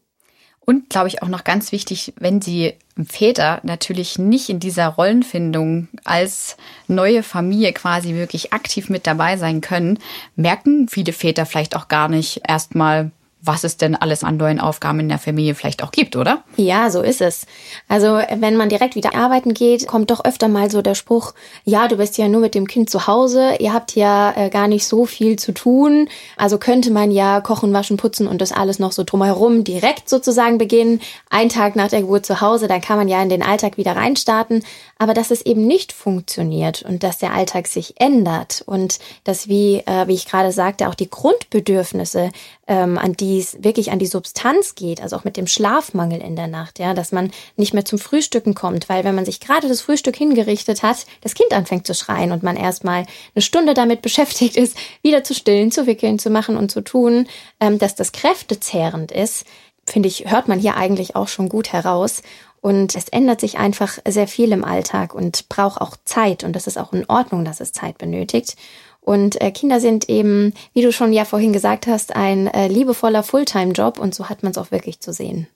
Und 0.63 0.89
glaube 0.89 1.07
ich 1.07 1.23
auch 1.23 1.27
noch 1.27 1.43
ganz 1.43 1.71
wichtig, 1.71 2.13
wenn 2.19 2.39
die 2.39 2.75
Väter 3.03 3.59
natürlich 3.63 4.19
nicht 4.19 4.49
in 4.49 4.59
dieser 4.59 4.87
Rollenfindung 4.89 5.87
als 6.03 6.55
neue 6.87 7.23
Familie 7.23 7.73
quasi 7.73 8.13
wirklich 8.13 8.53
aktiv 8.53 8.89
mit 8.89 9.07
dabei 9.07 9.37
sein 9.37 9.61
können, 9.61 9.97
merken 10.35 10.87
viele 10.87 11.13
Väter 11.13 11.45
vielleicht 11.45 11.75
auch 11.75 11.87
gar 11.87 12.09
nicht 12.09 12.41
erstmal, 12.47 13.11
was 13.43 13.63
es 13.63 13.77
denn 13.77 13.95
alles 13.95 14.23
an 14.23 14.37
neuen 14.37 14.59
Aufgaben 14.59 14.99
in 14.99 15.09
der 15.09 15.17
Familie 15.17 15.55
vielleicht 15.55 15.83
auch 15.83 15.91
gibt, 15.91 16.15
oder? 16.15 16.43
Ja, 16.57 16.89
so 16.89 17.01
ist 17.01 17.21
es. 17.21 17.45
Also 17.87 18.19
wenn 18.35 18.55
man 18.55 18.69
direkt 18.69 18.95
wieder 18.95 19.15
arbeiten 19.15 19.53
geht, 19.53 19.87
kommt 19.87 20.11
doch 20.11 20.23
öfter 20.23 20.47
mal 20.47 20.69
so 20.69 20.81
der 20.81 20.95
Spruch, 20.95 21.33
ja, 21.65 21.87
du 21.87 21.97
bist 21.97 22.17
ja 22.17 22.27
nur 22.27 22.41
mit 22.41 22.53
dem 22.53 22.67
Kind 22.67 22.89
zu 22.89 23.07
Hause, 23.07 23.55
ihr 23.59 23.73
habt 23.73 23.95
ja 23.95 24.33
äh, 24.35 24.49
gar 24.49 24.67
nicht 24.67 24.85
so 24.85 25.05
viel 25.05 25.37
zu 25.37 25.53
tun. 25.53 26.07
Also 26.37 26.57
könnte 26.57 26.91
man 26.91 27.11
ja 27.11 27.41
kochen, 27.41 27.73
waschen, 27.73 27.97
putzen 27.97 28.27
und 28.27 28.41
das 28.41 28.51
alles 28.51 28.79
noch 28.79 28.91
so 28.91 29.03
drumherum 29.03 29.63
direkt 29.63 30.07
sozusagen 30.07 30.57
beginnen. 30.57 31.01
Ein 31.29 31.49
Tag 31.49 31.75
nach 31.75 31.89
der 31.89 32.01
Geburt 32.01 32.25
zu 32.25 32.41
Hause, 32.41 32.67
dann 32.67 32.81
kann 32.81 32.97
man 32.97 33.07
ja 33.07 33.21
in 33.21 33.29
den 33.29 33.43
Alltag 33.43 33.77
wieder 33.77 33.95
reinstarten. 33.95 34.63
Aber 34.99 35.15
dass 35.15 35.31
es 35.31 35.41
eben 35.41 35.65
nicht 35.65 35.93
funktioniert 35.93 36.83
und 36.83 37.01
dass 37.01 37.17
der 37.17 37.33
Alltag 37.33 37.67
sich 37.67 37.99
ändert 37.99 38.63
und 38.67 38.99
dass, 39.23 39.47
wie, 39.47 39.77
äh, 39.87 40.07
wie 40.07 40.13
ich 40.13 40.27
gerade 40.27 40.51
sagte, 40.51 40.87
auch 40.87 40.95
die 40.95 41.09
Grundbedürfnisse 41.09 42.29
ähm, 42.71 42.97
an 42.97 43.11
die 43.11 43.37
es 43.37 43.61
wirklich 43.61 43.91
an 43.91 43.99
die 43.99 44.05
Substanz 44.05 44.75
geht, 44.75 45.01
also 45.01 45.17
auch 45.17 45.25
mit 45.25 45.35
dem 45.35 45.45
Schlafmangel 45.45 46.21
in 46.21 46.37
der 46.37 46.47
Nacht, 46.47 46.79
ja, 46.79 46.93
dass 46.93 47.11
man 47.11 47.29
nicht 47.57 47.73
mehr 47.73 47.83
zum 47.83 47.99
Frühstücken 47.99 48.55
kommt, 48.55 48.87
weil 48.87 49.03
wenn 49.03 49.13
man 49.13 49.25
sich 49.25 49.41
gerade 49.41 49.67
das 49.67 49.81
Frühstück 49.81 50.15
hingerichtet 50.15 50.81
hat, 50.81 51.05
das 51.19 51.33
Kind 51.33 51.51
anfängt 51.51 51.85
zu 51.85 51.93
schreien 51.93 52.31
und 52.31 52.43
man 52.43 52.55
erstmal 52.55 53.05
eine 53.35 53.41
Stunde 53.41 53.73
damit 53.73 54.01
beschäftigt 54.01 54.55
ist, 54.55 54.77
wieder 55.01 55.25
zu 55.25 55.33
stillen, 55.33 55.69
zu 55.69 55.85
wickeln, 55.85 56.17
zu 56.17 56.29
machen 56.29 56.55
und 56.55 56.71
zu 56.71 56.79
tun, 56.79 57.27
ähm, 57.59 57.77
dass 57.77 57.95
das 57.95 58.13
kräftezehrend 58.13 59.11
ist, 59.11 59.45
finde 59.85 60.07
ich, 60.07 60.31
hört 60.31 60.47
man 60.47 60.57
hier 60.57 60.77
eigentlich 60.77 61.17
auch 61.17 61.27
schon 61.27 61.49
gut 61.49 61.73
heraus. 61.73 62.21
Und 62.61 62.95
es 62.95 63.09
ändert 63.09 63.41
sich 63.41 63.57
einfach 63.57 63.97
sehr 64.07 64.27
viel 64.27 64.51
im 64.51 64.63
Alltag 64.63 65.15
und 65.15 65.49
braucht 65.49 65.81
auch 65.81 65.97
Zeit. 66.05 66.43
Und 66.43 66.55
das 66.55 66.67
ist 66.67 66.77
auch 66.77 66.93
in 66.93 67.09
Ordnung, 67.09 67.43
dass 67.43 67.59
es 67.59 67.73
Zeit 67.73 67.97
benötigt. 67.97 68.55
Und 69.01 69.41
äh, 69.41 69.51
Kinder 69.51 69.79
sind 69.79 70.09
eben, 70.09 70.53
wie 70.73 70.83
du 70.83 70.91
schon 70.91 71.11
ja 71.11 71.25
vorhin 71.25 71.53
gesagt 71.53 71.87
hast, 71.87 72.15
ein 72.15 72.47
äh, 72.47 72.67
liebevoller 72.67 73.23
Fulltime-Job 73.23 73.99
und 73.99 74.13
so 74.13 74.29
hat 74.29 74.43
man 74.43 74.51
es 74.51 74.57
auch 74.57 74.71
wirklich 74.71 74.99
zu 74.99 75.11
sehen. 75.11 75.47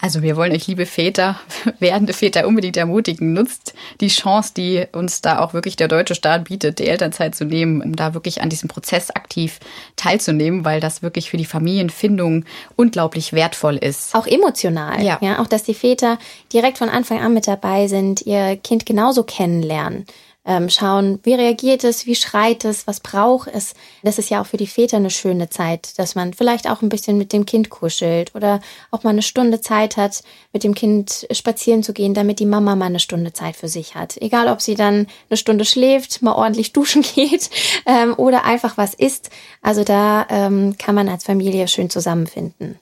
Also 0.00 0.22
wir 0.22 0.36
wollen 0.36 0.52
euch, 0.52 0.66
liebe 0.66 0.86
Väter, 0.86 1.38
werdende 1.78 2.14
Väter 2.14 2.46
unbedingt 2.46 2.78
ermutigen. 2.78 3.34
Nutzt 3.34 3.74
die 4.00 4.08
Chance, 4.08 4.52
die 4.56 4.86
uns 4.92 5.20
da 5.20 5.38
auch 5.38 5.52
wirklich 5.52 5.76
der 5.76 5.86
deutsche 5.86 6.14
Staat 6.14 6.44
bietet, 6.44 6.78
die 6.78 6.88
Elternzeit 6.88 7.34
zu 7.34 7.44
nehmen, 7.44 7.82
um 7.82 7.94
da 7.94 8.14
wirklich 8.14 8.40
an 8.40 8.48
diesem 8.48 8.68
Prozess 8.68 9.10
aktiv 9.10 9.60
teilzunehmen, 9.96 10.64
weil 10.64 10.80
das 10.80 11.02
wirklich 11.02 11.30
für 11.30 11.36
die 11.36 11.44
Familienfindung 11.44 12.46
unglaublich 12.74 13.34
wertvoll 13.34 13.76
ist. 13.76 14.14
Auch 14.14 14.26
emotional. 14.26 15.02
Ja. 15.04 15.18
ja 15.20 15.40
auch, 15.40 15.46
dass 15.46 15.62
die 15.62 15.74
Väter 15.74 16.18
direkt 16.52 16.78
von 16.78 16.88
Anfang 16.88 17.20
an 17.20 17.34
mit 17.34 17.46
dabei 17.46 17.86
sind, 17.86 18.22
ihr 18.22 18.56
Kind 18.56 18.86
genauso 18.86 19.24
kennenlernen 19.24 20.06
ähm, 20.44 20.68
schauen, 20.68 21.20
wie 21.22 21.34
reagiert 21.34 21.84
es, 21.84 22.06
wie 22.06 22.16
schreit 22.16 22.64
es, 22.64 22.86
was 22.86 23.00
braucht 23.00 23.48
es. 23.52 23.74
Das 24.02 24.18
ist 24.18 24.30
ja 24.30 24.42
auch 24.42 24.46
für 24.46 24.56
die 24.56 24.66
Väter 24.66 24.96
eine 24.96 25.10
schöne 25.10 25.48
Zeit, 25.48 25.98
dass 25.98 26.14
man 26.14 26.34
vielleicht 26.34 26.68
auch 26.68 26.82
ein 26.82 26.88
bisschen 26.88 27.16
mit 27.16 27.32
dem 27.32 27.46
Kind 27.46 27.70
kuschelt 27.70 28.34
oder 28.34 28.60
auch 28.90 29.04
mal 29.04 29.10
eine 29.10 29.22
Stunde 29.22 29.60
Zeit 29.60 29.96
hat, 29.96 30.22
mit 30.52 30.64
dem 30.64 30.74
Kind 30.74 31.26
spazieren 31.30 31.82
zu 31.82 31.92
gehen, 31.92 32.14
damit 32.14 32.40
die 32.40 32.46
Mama 32.46 32.74
mal 32.74 32.86
eine 32.86 33.00
Stunde 33.00 33.32
Zeit 33.32 33.56
für 33.56 33.68
sich 33.68 33.94
hat. 33.94 34.16
Egal, 34.16 34.48
ob 34.48 34.60
sie 34.60 34.74
dann 34.74 35.06
eine 35.30 35.36
Stunde 35.36 35.64
schläft, 35.64 36.22
mal 36.22 36.34
ordentlich 36.34 36.72
duschen 36.72 37.02
geht 37.02 37.48
ähm, 37.86 38.14
oder 38.16 38.44
einfach 38.44 38.76
was 38.76 38.94
isst. 38.94 39.30
Also 39.60 39.84
da 39.84 40.26
ähm, 40.28 40.76
kann 40.76 40.94
man 40.94 41.08
als 41.08 41.24
Familie 41.24 41.68
schön 41.68 41.88
zusammenfinden. 41.88 42.78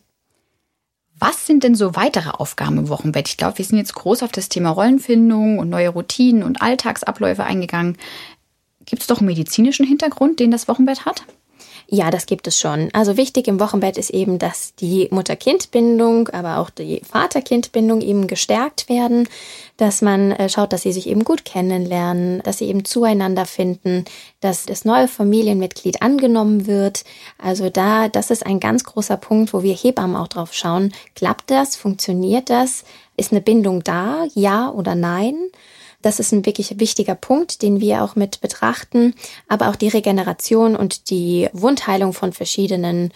Was 1.21 1.47
sind 1.47 1.65
denn 1.65 1.75
so 1.75 1.95
weitere 1.97 2.31
Aufgaben 2.31 2.79
im 2.79 2.89
Wochenbett? 2.89 3.29
Ich 3.29 3.37
glaube, 3.37 3.59
wir 3.59 3.65
sind 3.65 3.77
jetzt 3.77 3.95
groß 3.95 4.23
auf 4.23 4.33
das 4.33 4.49
Thema 4.49 4.71
Rollenfindung 4.71 5.59
und 5.59 5.69
neue 5.69 5.91
Routinen 5.91 6.43
und 6.43 6.63
Alltagsabläufe 6.63 7.45
eingegangen. 7.45 7.99
Gibt 8.87 9.03
es 9.03 9.07
doch 9.07 9.19
einen 9.19 9.27
medizinischen 9.27 9.87
Hintergrund, 9.87 10.41
den 10.41 10.51
das 10.51 10.67
Wochenbett 10.67 11.05
hat? 11.05 11.25
Ja, 11.89 12.11
das 12.11 12.27
gibt 12.27 12.47
es 12.47 12.59
schon. 12.59 12.89
Also 12.93 13.17
wichtig 13.17 13.49
im 13.49 13.61
Wochenbett 13.61 13.99
ist 13.99 14.11
eben, 14.11 14.39
dass 14.39 14.75
die 14.77 15.09
Mutter-Kind-Bindung, 15.11 16.29
aber 16.29 16.59
auch 16.59 16.71
die 16.71 17.03
Vater-Kind-Bindung 17.11 18.01
eben 18.01 18.27
gestärkt 18.27 18.89
werden, 18.89 19.29
dass 19.77 20.03
man 20.03 20.33
äh, 20.33 20.49
schaut, 20.49 20.73
dass 20.73 20.83
sie 20.83 20.93
sich 20.93 21.09
eben 21.09 21.25
gut 21.25 21.45
kennenlernen, 21.45 22.43
dass 22.45 22.59
sie 22.59 22.67
eben 22.67 22.85
zueinander 22.85 23.47
finden, 23.47 24.05
dass 24.41 24.67
das 24.67 24.85
neue 24.85 25.09
Familienmitglied 25.09 26.03
angenommen 26.03 26.67
wird. 26.67 27.05
Also 27.39 27.71
da, 27.71 28.09
das 28.09 28.31
ist 28.31 28.47
ein 28.47 28.61
ganz 28.61 28.85
großer 28.85 29.17
Punkt, 29.17 29.53
wo 29.53 29.63
wir 29.63 29.75
Hebammen 29.75 30.17
auch 30.17 30.29
drauf 30.29 30.53
schauen. 30.53 30.93
Klappt 31.15 31.51
das? 31.51 31.77
Funktioniert 31.77 32.51
das? 32.51 32.85
Ist 33.17 33.33
eine 33.33 33.41
Bindung 33.41 33.83
da? 33.83 34.27
Ja 34.35 34.71
oder 34.71 34.95
nein? 34.95 35.37
Das 36.03 36.19
ist 36.19 36.33
ein 36.33 36.47
wirklich 36.47 36.79
wichtiger 36.79 37.15
Punkt, 37.15 37.63
den 37.63 37.81
wir 37.81 38.03
auch 38.03 38.17
mit 38.17 38.41
betrachten. 38.41 39.15
Aber 39.49 39.69
auch 39.69 39.77
die 39.77 39.89
Regeneration 39.89 40.77
und 40.77 41.11
die 41.11 41.49
Wundheilung 41.53 42.13
von 42.13 42.33
verschiedenen 42.33 43.13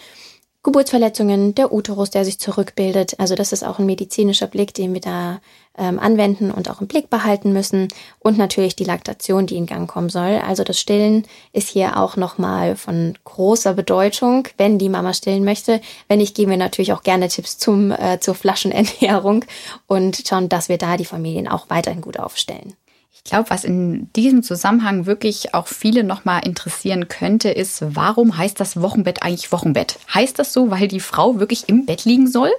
Geburtsverletzungen, 0.65 1.53
der 1.53 1.71
Uterus, 1.71 2.09
der 2.09 2.25
sich 2.25 2.39
zurückbildet. 2.39 3.19
Also 3.19 3.35
das 3.35 3.53
ist 3.53 3.63
auch 3.63 3.77
ein 3.77 3.85
medizinischer 3.85 4.47
Blick, 4.47 4.73
den 4.73 4.95
wir 4.95 4.99
da 4.99 5.39
ähm, 5.77 5.99
anwenden 5.99 6.49
und 6.49 6.71
auch 6.71 6.81
im 6.81 6.87
Blick 6.87 7.11
behalten 7.11 7.53
müssen. 7.53 7.87
Und 8.17 8.39
natürlich 8.39 8.75
die 8.75 8.83
Laktation, 8.83 9.45
die 9.45 9.57
in 9.57 9.67
Gang 9.67 9.87
kommen 9.87 10.09
soll. 10.09 10.41
Also 10.43 10.63
das 10.63 10.79
Stillen 10.79 11.27
ist 11.53 11.69
hier 11.69 11.97
auch 11.97 12.17
nochmal 12.17 12.75
von 12.75 13.15
großer 13.25 13.75
Bedeutung, 13.75 14.47
wenn 14.57 14.79
die 14.79 14.89
Mama 14.89 15.13
stillen 15.13 15.45
möchte. 15.45 15.81
Wenn 16.07 16.17
nicht, 16.17 16.35
geben 16.35 16.49
wir 16.49 16.57
natürlich 16.57 16.93
auch 16.93 17.03
gerne 17.03 17.27
Tipps 17.27 17.59
zum, 17.59 17.91
äh, 17.91 18.19
zur 18.19 18.33
Flaschenernährung 18.33 19.45
und 19.85 20.23
schauen, 20.27 20.49
dass 20.49 20.67
wir 20.67 20.79
da 20.79 20.97
die 20.97 21.05
Familien 21.05 21.47
auch 21.47 21.69
weiterhin 21.69 22.01
gut 22.01 22.17
aufstellen. 22.17 22.73
Ich 23.17 23.23
glaube, 23.23 23.49
was 23.49 23.63
in 23.63 24.11
diesem 24.13 24.43
Zusammenhang 24.43 25.05
wirklich 25.05 25.53
auch 25.53 25.67
viele 25.67 26.03
nochmal 26.03 26.45
interessieren 26.45 27.07
könnte, 27.07 27.49
ist, 27.49 27.83
warum 27.95 28.37
heißt 28.37 28.59
das 28.59 28.81
Wochenbett 28.81 29.23
eigentlich 29.23 29.51
Wochenbett? 29.51 29.97
Heißt 30.13 30.37
das 30.37 30.53
so, 30.53 30.69
weil 30.69 30.87
die 30.87 30.99
Frau 30.99 31.39
wirklich 31.39 31.67
im 31.67 31.85
Bett 31.85 32.05
liegen 32.05 32.27
soll? 32.27 32.51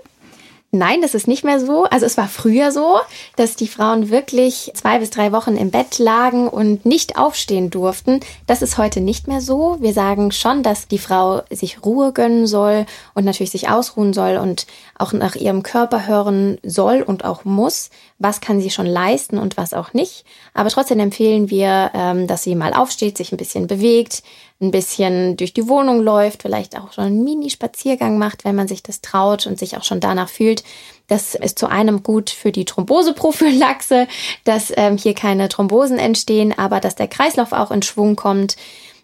Nein, 0.72 1.00
das 1.00 1.14
ist 1.14 1.28
nicht 1.28 1.44
mehr 1.44 1.60
so. 1.60 1.84
Also 1.84 2.04
es 2.04 2.16
war 2.16 2.28
früher 2.28 2.72
so, 2.72 2.98
dass 3.36 3.56
die 3.56 3.68
Frauen 3.68 4.10
wirklich 4.10 4.72
zwei 4.74 4.98
bis 4.98 5.10
drei 5.10 5.30
Wochen 5.32 5.56
im 5.56 5.70
Bett 5.70 5.98
lagen 5.98 6.48
und 6.48 6.84
nicht 6.84 7.16
aufstehen 7.16 7.70
durften. 7.70 8.20
Das 8.46 8.62
ist 8.62 8.76
heute 8.76 9.00
nicht 9.00 9.28
mehr 9.28 9.40
so. 9.40 9.76
Wir 9.80 9.92
sagen 9.92 10.32
schon, 10.32 10.62
dass 10.62 10.88
die 10.88 10.98
Frau 10.98 11.42
sich 11.50 11.84
Ruhe 11.84 12.12
gönnen 12.12 12.46
soll 12.46 12.84
und 13.14 13.24
natürlich 13.24 13.52
sich 13.52 13.68
ausruhen 13.68 14.12
soll 14.12 14.36
und 14.36 14.66
auch 14.98 15.12
nach 15.12 15.34
ihrem 15.34 15.62
Körper 15.62 16.06
hören 16.06 16.58
soll 16.62 17.02
und 17.02 17.24
auch 17.24 17.44
muss. 17.44 17.90
Was 18.18 18.40
kann 18.40 18.60
sie 18.60 18.70
schon 18.70 18.86
leisten 18.86 19.38
und 19.38 19.56
was 19.56 19.74
auch 19.74 19.92
nicht. 19.92 20.24
Aber 20.54 20.70
trotzdem 20.70 21.00
empfehlen 21.00 21.50
wir, 21.50 21.90
ähm, 21.94 22.26
dass 22.26 22.42
sie 22.42 22.54
mal 22.54 22.72
aufsteht, 22.72 23.16
sich 23.16 23.32
ein 23.32 23.36
bisschen 23.36 23.66
bewegt, 23.66 24.22
ein 24.60 24.70
bisschen 24.70 25.36
durch 25.36 25.52
die 25.52 25.68
Wohnung 25.68 26.00
läuft, 26.00 26.42
vielleicht 26.42 26.78
auch 26.78 26.92
schon 26.92 27.04
einen 27.04 27.24
Mini-Spaziergang 27.24 28.16
macht, 28.16 28.44
wenn 28.44 28.56
man 28.56 28.68
sich 28.68 28.82
das 28.82 29.02
traut 29.02 29.46
und 29.46 29.58
sich 29.58 29.76
auch 29.76 29.84
schon 29.84 30.00
danach 30.00 30.30
fühlt. 30.30 30.64
Das 31.08 31.34
ist 31.34 31.58
zu 31.58 31.66
einem 31.66 32.02
gut 32.02 32.30
für 32.30 32.50
die 32.50 32.64
Thromboseprophylaxe, 32.64 34.08
dass 34.44 34.72
ähm, 34.76 34.96
hier 34.96 35.14
keine 35.14 35.48
Thrombosen 35.48 35.98
entstehen, 35.98 36.56
aber 36.56 36.80
dass 36.80 36.94
der 36.94 37.08
Kreislauf 37.08 37.52
auch 37.52 37.70
in 37.70 37.82
Schwung 37.82 38.16
kommt. 38.16 38.56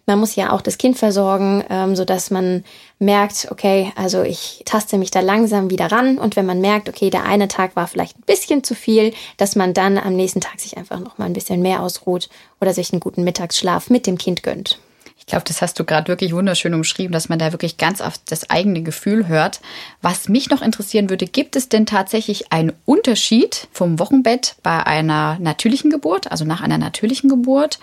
Man 0.05 0.19
muss 0.19 0.35
ja 0.35 0.51
auch 0.51 0.61
das 0.61 0.77
Kind 0.77 0.97
versorgen, 0.97 1.63
ähm, 1.69 1.95
so 1.95 2.03
dass 2.03 2.29
man 2.29 2.65
merkt, 2.99 3.47
okay, 3.51 3.91
also 3.95 4.21
ich 4.21 4.63
taste 4.65 4.97
mich 4.97 5.11
da 5.11 5.21
langsam 5.21 5.69
wieder 5.69 5.91
ran 5.91 6.17
und 6.17 6.35
wenn 6.35 6.45
man 6.45 6.59
merkt, 6.59 6.89
okay, 6.89 7.09
der 7.09 7.23
eine 7.23 7.47
Tag 7.47 7.75
war 7.75 7.87
vielleicht 7.87 8.17
ein 8.17 8.23
bisschen 8.25 8.63
zu 8.63 8.75
viel, 8.75 9.13
dass 9.37 9.55
man 9.55 9.73
dann 9.73 9.97
am 9.97 10.15
nächsten 10.15 10.41
Tag 10.41 10.59
sich 10.59 10.77
einfach 10.77 10.99
noch 10.99 11.17
mal 11.17 11.25
ein 11.25 11.33
bisschen 11.33 11.61
mehr 11.61 11.81
ausruht 11.81 12.29
oder 12.59 12.73
sich 12.73 12.91
einen 12.91 12.99
guten 12.99 13.23
Mittagsschlaf 13.23 13.89
mit 13.89 14.05
dem 14.05 14.17
Kind 14.17 14.43
gönnt. 14.43 14.79
Ich 15.23 15.27
glaube, 15.27 15.45
das 15.47 15.61
hast 15.61 15.79
du 15.79 15.85
gerade 15.85 16.09
wirklich 16.09 16.33
wunderschön 16.33 16.73
umschrieben, 16.73 17.13
dass 17.13 17.29
man 17.29 17.39
da 17.39 17.53
wirklich 17.53 17.77
ganz 17.77 18.01
auf 18.01 18.15
das 18.25 18.49
eigene 18.49 18.83
Gefühl 18.83 19.29
hört. 19.29 19.61
Was 20.01 20.27
mich 20.27 20.49
noch 20.49 20.61
interessieren 20.61 21.09
würde, 21.09 21.27
gibt 21.27 21.55
es 21.55 21.69
denn 21.69 21.85
tatsächlich 21.85 22.51
einen 22.51 22.73
Unterschied 22.83 23.69
vom 23.71 23.99
Wochenbett 23.99 24.55
bei 24.63 24.85
einer 24.85 25.37
natürlichen 25.39 25.91
Geburt, 25.91 26.29
also 26.29 26.43
nach 26.43 26.59
einer 26.59 26.77
natürlichen 26.77 27.29
Geburt, 27.29 27.79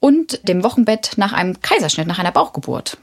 und 0.00 0.48
dem 0.48 0.64
Wochenbett 0.64 1.12
nach 1.16 1.32
einem 1.32 1.60
Kaiserschnitt, 1.60 2.06
nach 2.06 2.18
einer 2.18 2.32
Bauchgeburt? 2.32 2.98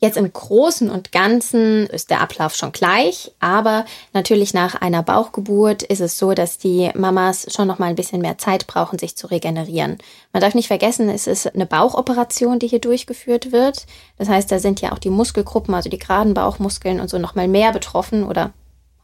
Jetzt 0.00 0.16
im 0.16 0.32
Großen 0.32 0.90
und 0.90 1.10
Ganzen 1.10 1.88
ist 1.88 2.10
der 2.10 2.20
Ablauf 2.20 2.54
schon 2.54 2.70
gleich, 2.70 3.32
aber 3.40 3.84
natürlich 4.12 4.54
nach 4.54 4.76
einer 4.76 5.02
Bauchgeburt 5.02 5.82
ist 5.82 6.00
es 6.00 6.18
so, 6.18 6.34
dass 6.34 6.56
die 6.56 6.88
Mamas 6.94 7.52
schon 7.52 7.66
noch 7.66 7.80
mal 7.80 7.86
ein 7.86 7.96
bisschen 7.96 8.20
mehr 8.20 8.38
Zeit 8.38 8.68
brauchen, 8.68 9.00
sich 9.00 9.16
zu 9.16 9.26
regenerieren. 9.26 9.98
Man 10.32 10.40
darf 10.40 10.54
nicht 10.54 10.68
vergessen, 10.68 11.08
es 11.08 11.26
ist 11.26 11.52
eine 11.52 11.66
Bauchoperation, 11.66 12.60
die 12.60 12.68
hier 12.68 12.78
durchgeführt 12.78 13.50
wird. 13.50 13.86
Das 14.18 14.28
heißt, 14.28 14.52
da 14.52 14.60
sind 14.60 14.80
ja 14.80 14.92
auch 14.92 15.00
die 15.00 15.10
Muskelgruppen, 15.10 15.74
also 15.74 15.90
die 15.90 15.98
geraden 15.98 16.32
Bauchmuskeln 16.32 17.00
und 17.00 17.10
so 17.10 17.18
noch 17.18 17.34
mal 17.34 17.48
mehr 17.48 17.72
betroffen 17.72 18.22
oder 18.22 18.52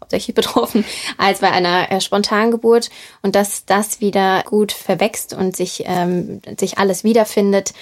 hauptsächlich 0.00 0.34
betroffen 0.36 0.84
als 1.18 1.40
bei 1.40 1.50
einer 1.50 1.90
äh, 1.90 2.00
Spontangeburt 2.00 2.90
und 3.22 3.34
dass 3.34 3.64
das 3.64 4.00
wieder 4.00 4.42
gut 4.44 4.72
verwächst 4.72 5.34
und 5.34 5.56
sich 5.56 5.84
ähm, 5.86 6.40
sich 6.58 6.78
alles 6.78 7.04
wiederfindet 7.04 7.72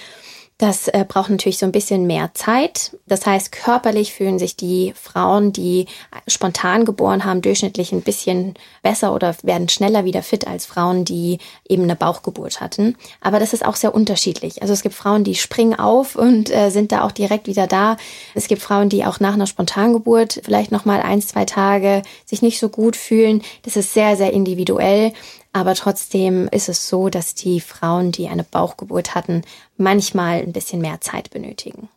das 0.63 0.87
äh, 0.87 1.05
braucht 1.07 1.29
natürlich 1.29 1.59
so 1.59 1.67
ein 1.67 1.73
bisschen 1.73 2.07
mehr 2.07 2.31
Zeit. 2.35 2.97
Das 3.09 3.27
heißt, 3.27 3.51
körperlich 3.51 4.13
fühlen 4.13 4.39
sich 4.39 4.55
die 4.55 4.95
Frauen, 4.95 5.53
die 5.53 5.87
spontan 6.29 6.85
geboren 6.85 7.25
haben, 7.25 7.43
durchschnittlich 7.43 7.91
ein 7.91 8.03
bisschen 8.03 8.55
besser 8.81 9.13
oder 9.13 9.35
werden 9.43 9.69
schneller 9.69 10.05
wieder 10.05 10.23
fit 10.23 10.47
als 10.47 10.65
Frauen, 10.65 11.05
die 11.05 11.39
eben 11.69 11.83
eine 11.83 11.97
Bauchgeburt 11.97 12.61
hatten. 12.61 12.97
Aber 13.21 13.41
das 13.41 13.55
ist 13.55 13.65
auch 13.65 13.75
sehr 13.75 13.93
unterschiedlich. 13.93 14.63
Also 14.63 14.73
es 14.73 14.83
gibt 14.83 14.95
Frauen, 14.95 15.25
die 15.25 15.35
springen 15.35 15.77
auf 15.77 16.15
und 16.15 16.49
äh, 16.55 16.71
sind 16.71 16.93
da 16.93 17.03
auch 17.03 17.13
direkt 17.13 17.49
wieder 17.49 17.67
da. 17.67 17.97
Es 18.37 18.47
gibt 18.47 18.63
Frauen, 18.63 18.89
die 18.89 19.05
auch 19.05 19.19
nach 19.19 19.35
einer 19.35 19.49
Spontangeburt 19.49 20.43
vielleicht 20.45 20.71
noch 20.71 20.85
mal 20.85 21.01
ein, 21.01 21.23
zwei 21.23 21.45
Tage 21.45 22.05
sich 22.25 22.41
nicht 22.41 22.61
so 22.61 22.69
gut 22.69 22.95
fühlen. 22.95 23.43
Das 23.65 23.75
ist 23.75 23.95
sehr, 23.95 24.17
sehr 24.17 24.33
individuell. 24.33 25.13
Aber 25.55 25.75
trotzdem 25.75 26.49
ist 26.49 26.71
es 26.71 26.89
so, 26.89 27.11
dass 27.11 27.35
die 27.35 27.61
Frauen, 27.61 28.11
die 28.11 28.29
eine 28.29 28.45
Bauchgeburt 28.45 29.15
hatten, 29.15 29.43
manchmal 29.77 30.41
ein 30.41 30.53
bisschen 30.53 30.81
mehr 30.81 31.01
Zeit 31.03 31.31
benötigen. 31.31 31.91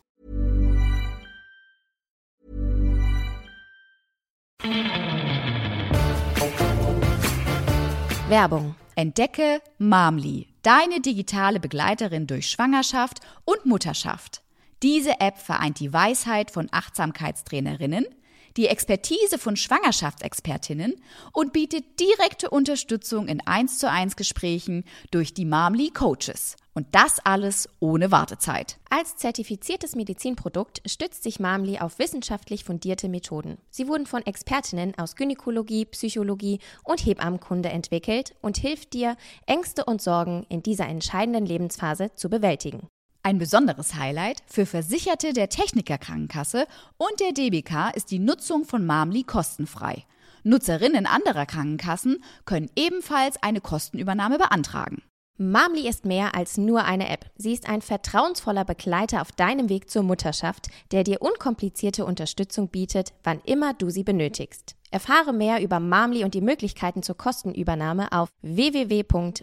Werbung. 8.28 8.74
Entdecke 8.94 9.60
Mamli, 9.78 10.48
deine 10.62 11.00
digitale 11.00 11.60
Begleiterin 11.60 12.26
durch 12.26 12.48
Schwangerschaft 12.48 13.20
und 13.44 13.66
Mutterschaft. 13.66 14.42
Diese 14.82 15.20
App 15.20 15.38
vereint 15.38 15.80
die 15.80 15.92
Weisheit 15.92 16.50
von 16.50 16.68
Achtsamkeitstrainerinnen– 16.70 18.06
die 18.56 18.68
Expertise 18.68 19.38
von 19.38 19.56
Schwangerschaftsexpertinnen 19.56 20.94
und 21.32 21.52
bietet 21.52 22.00
direkte 22.00 22.50
Unterstützung 22.50 23.28
in 23.28 23.46
1 23.46 23.78
zu 23.78 23.90
1 23.90 24.16
Gesprächen 24.16 24.84
durch 25.10 25.34
die 25.34 25.44
Mamli 25.44 25.90
Coaches. 25.90 26.56
Und 26.74 26.86
das 26.92 27.20
alles 27.20 27.70
ohne 27.80 28.10
Wartezeit. 28.10 28.76
Als 28.90 29.16
zertifiziertes 29.16 29.96
Medizinprodukt 29.96 30.82
stützt 30.84 31.22
sich 31.22 31.40
Mamli 31.40 31.78
auf 31.78 31.98
wissenschaftlich 31.98 32.64
fundierte 32.64 33.08
Methoden. 33.08 33.56
Sie 33.70 33.88
wurden 33.88 34.04
von 34.04 34.24
Expertinnen 34.26 34.92
aus 34.98 35.16
Gynäkologie, 35.16 35.86
Psychologie 35.86 36.58
und 36.84 37.04
Hebammenkunde 37.04 37.70
entwickelt 37.70 38.34
und 38.42 38.58
hilft 38.58 38.92
dir, 38.92 39.16
Ängste 39.46 39.86
und 39.86 40.02
Sorgen 40.02 40.44
in 40.50 40.62
dieser 40.62 40.86
entscheidenden 40.86 41.46
Lebensphase 41.46 42.10
zu 42.14 42.28
bewältigen. 42.28 42.88
Ein 43.26 43.38
besonderes 43.38 43.96
Highlight 43.96 44.44
für 44.46 44.66
Versicherte 44.66 45.32
der 45.32 45.48
Techniker 45.48 45.98
Krankenkasse 45.98 46.68
und 46.96 47.18
der 47.18 47.32
DBK 47.32 47.90
ist 47.92 48.12
die 48.12 48.20
Nutzung 48.20 48.64
von 48.64 48.86
Mamli 48.86 49.24
kostenfrei. 49.24 50.04
Nutzerinnen 50.44 51.06
anderer 51.06 51.44
Krankenkassen 51.44 52.22
können 52.44 52.70
ebenfalls 52.76 53.42
eine 53.42 53.60
Kostenübernahme 53.60 54.38
beantragen. 54.38 55.02
Mamli 55.38 55.88
ist 55.88 56.04
mehr 56.04 56.36
als 56.36 56.56
nur 56.56 56.84
eine 56.84 57.08
App. 57.08 57.28
Sie 57.36 57.52
ist 57.52 57.68
ein 57.68 57.82
vertrauensvoller 57.82 58.64
Begleiter 58.64 59.20
auf 59.22 59.32
deinem 59.32 59.68
Weg 59.70 59.90
zur 59.90 60.04
Mutterschaft, 60.04 60.68
der 60.92 61.02
dir 61.02 61.20
unkomplizierte 61.20 62.04
Unterstützung 62.04 62.68
bietet, 62.68 63.12
wann 63.24 63.40
immer 63.40 63.74
du 63.74 63.90
sie 63.90 64.04
benötigst. 64.04 64.76
Erfahre 64.92 65.32
mehr 65.32 65.60
über 65.60 65.80
Mamli 65.80 66.22
und 66.22 66.34
die 66.34 66.40
Möglichkeiten 66.40 67.02
zur 67.02 67.16
Kostenübernahme 67.16 68.12
auf 68.12 68.28
www.mamli.de. 68.42 69.42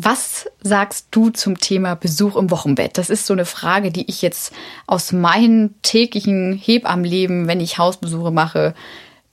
Was 0.00 0.48
sagst 0.62 1.08
du 1.10 1.30
zum 1.30 1.58
Thema 1.58 1.96
Besuch 1.96 2.36
im 2.36 2.52
Wochenbett? 2.52 2.96
Das 2.96 3.10
ist 3.10 3.26
so 3.26 3.32
eine 3.32 3.44
Frage, 3.44 3.90
die 3.90 4.08
ich 4.08 4.22
jetzt 4.22 4.52
aus 4.86 5.10
meinem 5.10 5.74
täglichen 5.82 6.52
Hebammenleben, 6.52 7.48
wenn 7.48 7.58
ich 7.58 7.78
Hausbesuche 7.78 8.30
mache, 8.30 8.76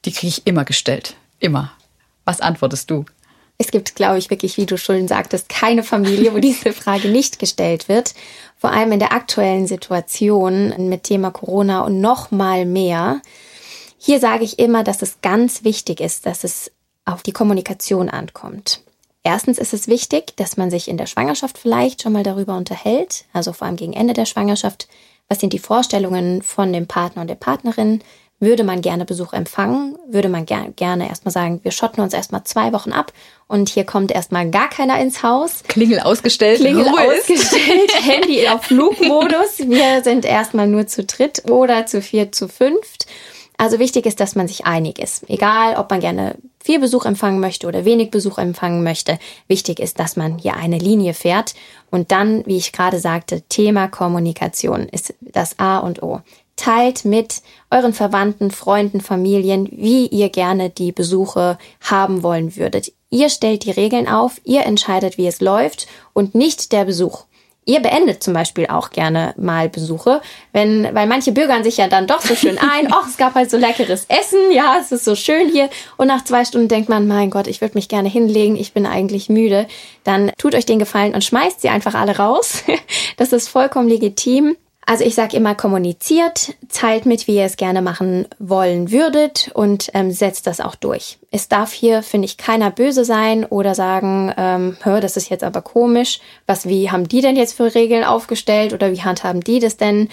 die 0.05 0.11
kriege 0.11 0.29
ich 0.29 0.47
immer 0.47 0.65
gestellt. 0.65 1.17
Immer. 1.39 1.71
Was 2.25 2.41
antwortest 2.41 2.89
du? 2.89 3.05
Es 3.59 3.69
gibt, 3.69 3.95
glaube 3.95 4.17
ich, 4.17 4.31
wirklich, 4.31 4.57
wie 4.57 4.65
du 4.65 4.75
schon 4.79 5.07
sagtest, 5.07 5.49
keine 5.49 5.83
Familie, 5.83 6.33
wo 6.33 6.39
diese 6.39 6.73
Frage 6.73 7.09
nicht 7.09 7.37
gestellt 7.37 7.87
wird. 7.87 8.15
Vor 8.57 8.71
allem 8.71 8.91
in 8.91 8.99
der 8.99 9.13
aktuellen 9.13 9.67
Situation 9.67 10.73
mit 10.89 11.03
Thema 11.03 11.29
Corona 11.29 11.81
und 11.81 12.01
noch 12.01 12.31
mal 12.31 12.65
mehr. 12.65 13.21
Hier 13.99 14.19
sage 14.19 14.43
ich 14.43 14.57
immer, 14.57 14.83
dass 14.83 15.03
es 15.03 15.21
ganz 15.21 15.63
wichtig 15.63 16.01
ist, 16.01 16.25
dass 16.25 16.43
es 16.43 16.71
auf 17.05 17.21
die 17.21 17.33
Kommunikation 17.33 18.09
ankommt. 18.09 18.81
Erstens 19.25 19.57
ist 19.57 19.73
es 19.73 19.87
wichtig, 19.87 20.37
dass 20.37 20.55
man 20.55 20.69
sich 20.69 20.87
in 20.87 20.97
der 20.97 21.07
Schwangerschaft 21.07 21.57
vielleicht 21.57 22.03
schon 22.03 22.13
mal 22.13 22.21
darüber 22.21 22.55
unterhält, 22.55 23.25
also 23.33 23.53
vor 23.53 23.65
allem 23.65 23.75
gegen 23.75 23.93
Ende 23.93 24.13
der 24.13 24.25
Schwangerschaft. 24.25 24.87
Was 25.27 25.39
sind 25.39 25.51
die 25.51 25.59
Vorstellungen 25.59 26.43
von 26.43 26.71
dem 26.71 26.85
Partner 26.85 27.23
und 27.23 27.27
der 27.27 27.35
Partnerin? 27.35 28.03
Würde 28.39 28.63
man 28.63 28.81
gerne 28.81 29.03
Besuch 29.03 29.33
empfangen? 29.33 29.97
Würde 30.07 30.29
man 30.29 30.45
ger 30.45 30.67
gerne 30.75 31.09
erstmal 31.09 31.31
sagen, 31.31 31.59
wir 31.63 31.71
schotten 31.71 32.03
uns 32.03 32.13
erstmal 32.13 32.43
zwei 32.43 32.71
Wochen 32.71 32.91
ab 32.91 33.13
und 33.47 33.67
hier 33.67 33.83
kommt 33.83 34.11
erstmal 34.11 34.51
gar 34.51 34.69
keiner 34.69 34.99
ins 34.99 35.23
Haus. 35.23 35.63
Klingel 35.67 36.01
ausgestellt, 36.01 36.59
Klingel 36.59 36.87
Ruhe 36.87 37.17
ausgestellt, 37.17 37.93
Handy 38.03 38.47
auf 38.47 38.65
Flugmodus. 38.65 39.57
Wir 39.57 40.03
sind 40.03 40.25
erstmal 40.25 40.67
nur 40.67 40.85
zu 40.85 41.03
dritt 41.03 41.49
oder 41.49 41.87
zu 41.87 41.99
vier, 41.99 42.31
zu 42.31 42.47
fünft. 42.47 43.07
Also 43.57 43.79
wichtig 43.79 44.05
ist, 44.05 44.19
dass 44.19 44.35
man 44.35 44.47
sich 44.47 44.65
einig 44.65 44.99
ist. 44.99 45.29
Egal, 45.29 45.75
ob 45.77 45.89
man 45.89 45.99
gerne 45.99 46.35
viel 46.63 46.79
Besuch 46.79 47.05
empfangen 47.05 47.39
möchte 47.39 47.67
oder 47.67 47.85
wenig 47.85 48.11
Besuch 48.11 48.37
empfangen 48.37 48.83
möchte. 48.83 49.19
Wichtig 49.47 49.79
ist, 49.79 49.99
dass 49.99 50.15
man 50.15 50.37
hier 50.39 50.55
eine 50.55 50.79
Linie 50.79 51.13
fährt. 51.13 51.53
Und 51.91 52.11
dann, 52.11 52.45
wie 52.45 52.57
ich 52.57 52.71
gerade 52.71 52.99
sagte, 52.99 53.41
Thema 53.43 53.87
Kommunikation 53.87 54.89
ist 54.89 55.13
das 55.21 55.59
A 55.59 55.77
und 55.77 56.01
O. 56.01 56.21
Teilt 56.55 57.05
mit 57.05 57.41
euren 57.69 57.93
Verwandten, 57.93 58.49
Freunden, 58.49 59.01
Familien, 59.01 59.69
wie 59.71 60.07
ihr 60.07 60.29
gerne 60.29 60.69
die 60.69 60.91
Besuche 60.91 61.57
haben 61.81 62.23
wollen 62.23 62.55
würdet. 62.55 62.91
Ihr 63.09 63.29
stellt 63.29 63.65
die 63.65 63.71
Regeln 63.71 64.07
auf, 64.07 64.41
ihr 64.43 64.65
entscheidet, 64.65 65.17
wie 65.17 65.27
es 65.27 65.41
läuft 65.41 65.87
und 66.13 66.33
nicht 66.33 66.71
der 66.71 66.85
Besuch. 66.85 67.25
Ihr 67.67 67.79
beendet 67.79 68.21
zum 68.21 68.35
Beispiel 68.35 68.67
auch 68.67 68.91
gerne 68.91 69.33
mal 69.37 69.69
Besuche, 69.69 70.21
wenn, 70.53 70.87
weil 70.93 71.07
manche 71.07 71.31
bürgern 71.31 71.63
sich 71.63 71.77
ja 71.77 71.87
dann 71.87 72.05
doch 72.05 72.21
so 72.21 72.35
schön 72.35 72.59
ein. 72.59 72.87
Och, 72.93 73.07
es 73.07 73.17
gab 73.17 73.33
halt 73.33 73.49
so 73.49 73.57
leckeres 73.57 74.05
Essen, 74.07 74.51
ja, 74.51 74.77
es 74.79 74.91
ist 74.91 75.03
so 75.03 75.15
schön 75.15 75.49
hier. 75.49 75.69
Und 75.97 76.07
nach 76.07 76.23
zwei 76.23 76.45
Stunden 76.45 76.67
denkt 76.67 76.89
man, 76.89 77.07
mein 77.07 77.31
Gott, 77.31 77.47
ich 77.47 77.61
würde 77.61 77.75
mich 77.75 77.89
gerne 77.89 78.07
hinlegen, 78.07 78.55
ich 78.55 78.73
bin 78.73 78.85
eigentlich 78.85 79.29
müde. 79.29 79.67
Dann 80.03 80.31
tut 80.37 80.53
euch 80.53 80.67
den 80.67 80.77
Gefallen 80.77 81.15
und 81.15 81.23
schmeißt 81.23 81.61
sie 81.61 81.69
einfach 81.69 81.95
alle 81.95 82.17
raus. 82.17 82.63
das 83.17 83.33
ist 83.33 83.49
vollkommen 83.49 83.89
legitim. 83.89 84.55
Also 84.87 85.03
ich 85.03 85.15
sage 85.15 85.35
immer, 85.35 85.55
kommuniziert, 85.55 86.53
teilt 86.71 87.07
mit, 87.07 87.25
wie 87.25 87.37
ihr 87.37 87.45
es 87.45 87.57
gerne 87.57 87.81
machen 87.81 88.27
wollen 88.37 88.91
würdet 88.91 89.49
und 89.55 89.89
ähm, 89.95 90.11
setzt 90.11 90.45
das 90.45 90.61
auch 90.61 90.75
durch. 90.75 91.17
Es 91.31 91.47
darf 91.47 91.73
hier, 91.73 92.03
finde 92.03 92.25
ich, 92.25 92.37
keiner 92.37 92.69
böse 92.69 93.03
sein 93.03 93.45
oder 93.45 93.73
sagen, 93.73 94.31
ähm, 94.37 94.77
hör, 94.83 95.01
das 95.01 95.17
ist 95.17 95.29
jetzt 95.29 95.43
aber 95.43 95.63
komisch. 95.63 96.19
Was, 96.45 96.67
wie 96.67 96.91
haben 96.91 97.07
die 97.07 97.21
denn 97.21 97.35
jetzt 97.35 97.53
für 97.53 97.73
Regeln 97.73 98.03
aufgestellt 98.03 98.73
oder 98.73 98.91
wie 98.91 99.01
handhaben 99.01 99.41
die 99.41 99.59
das 99.59 99.77
denn? 99.77 100.09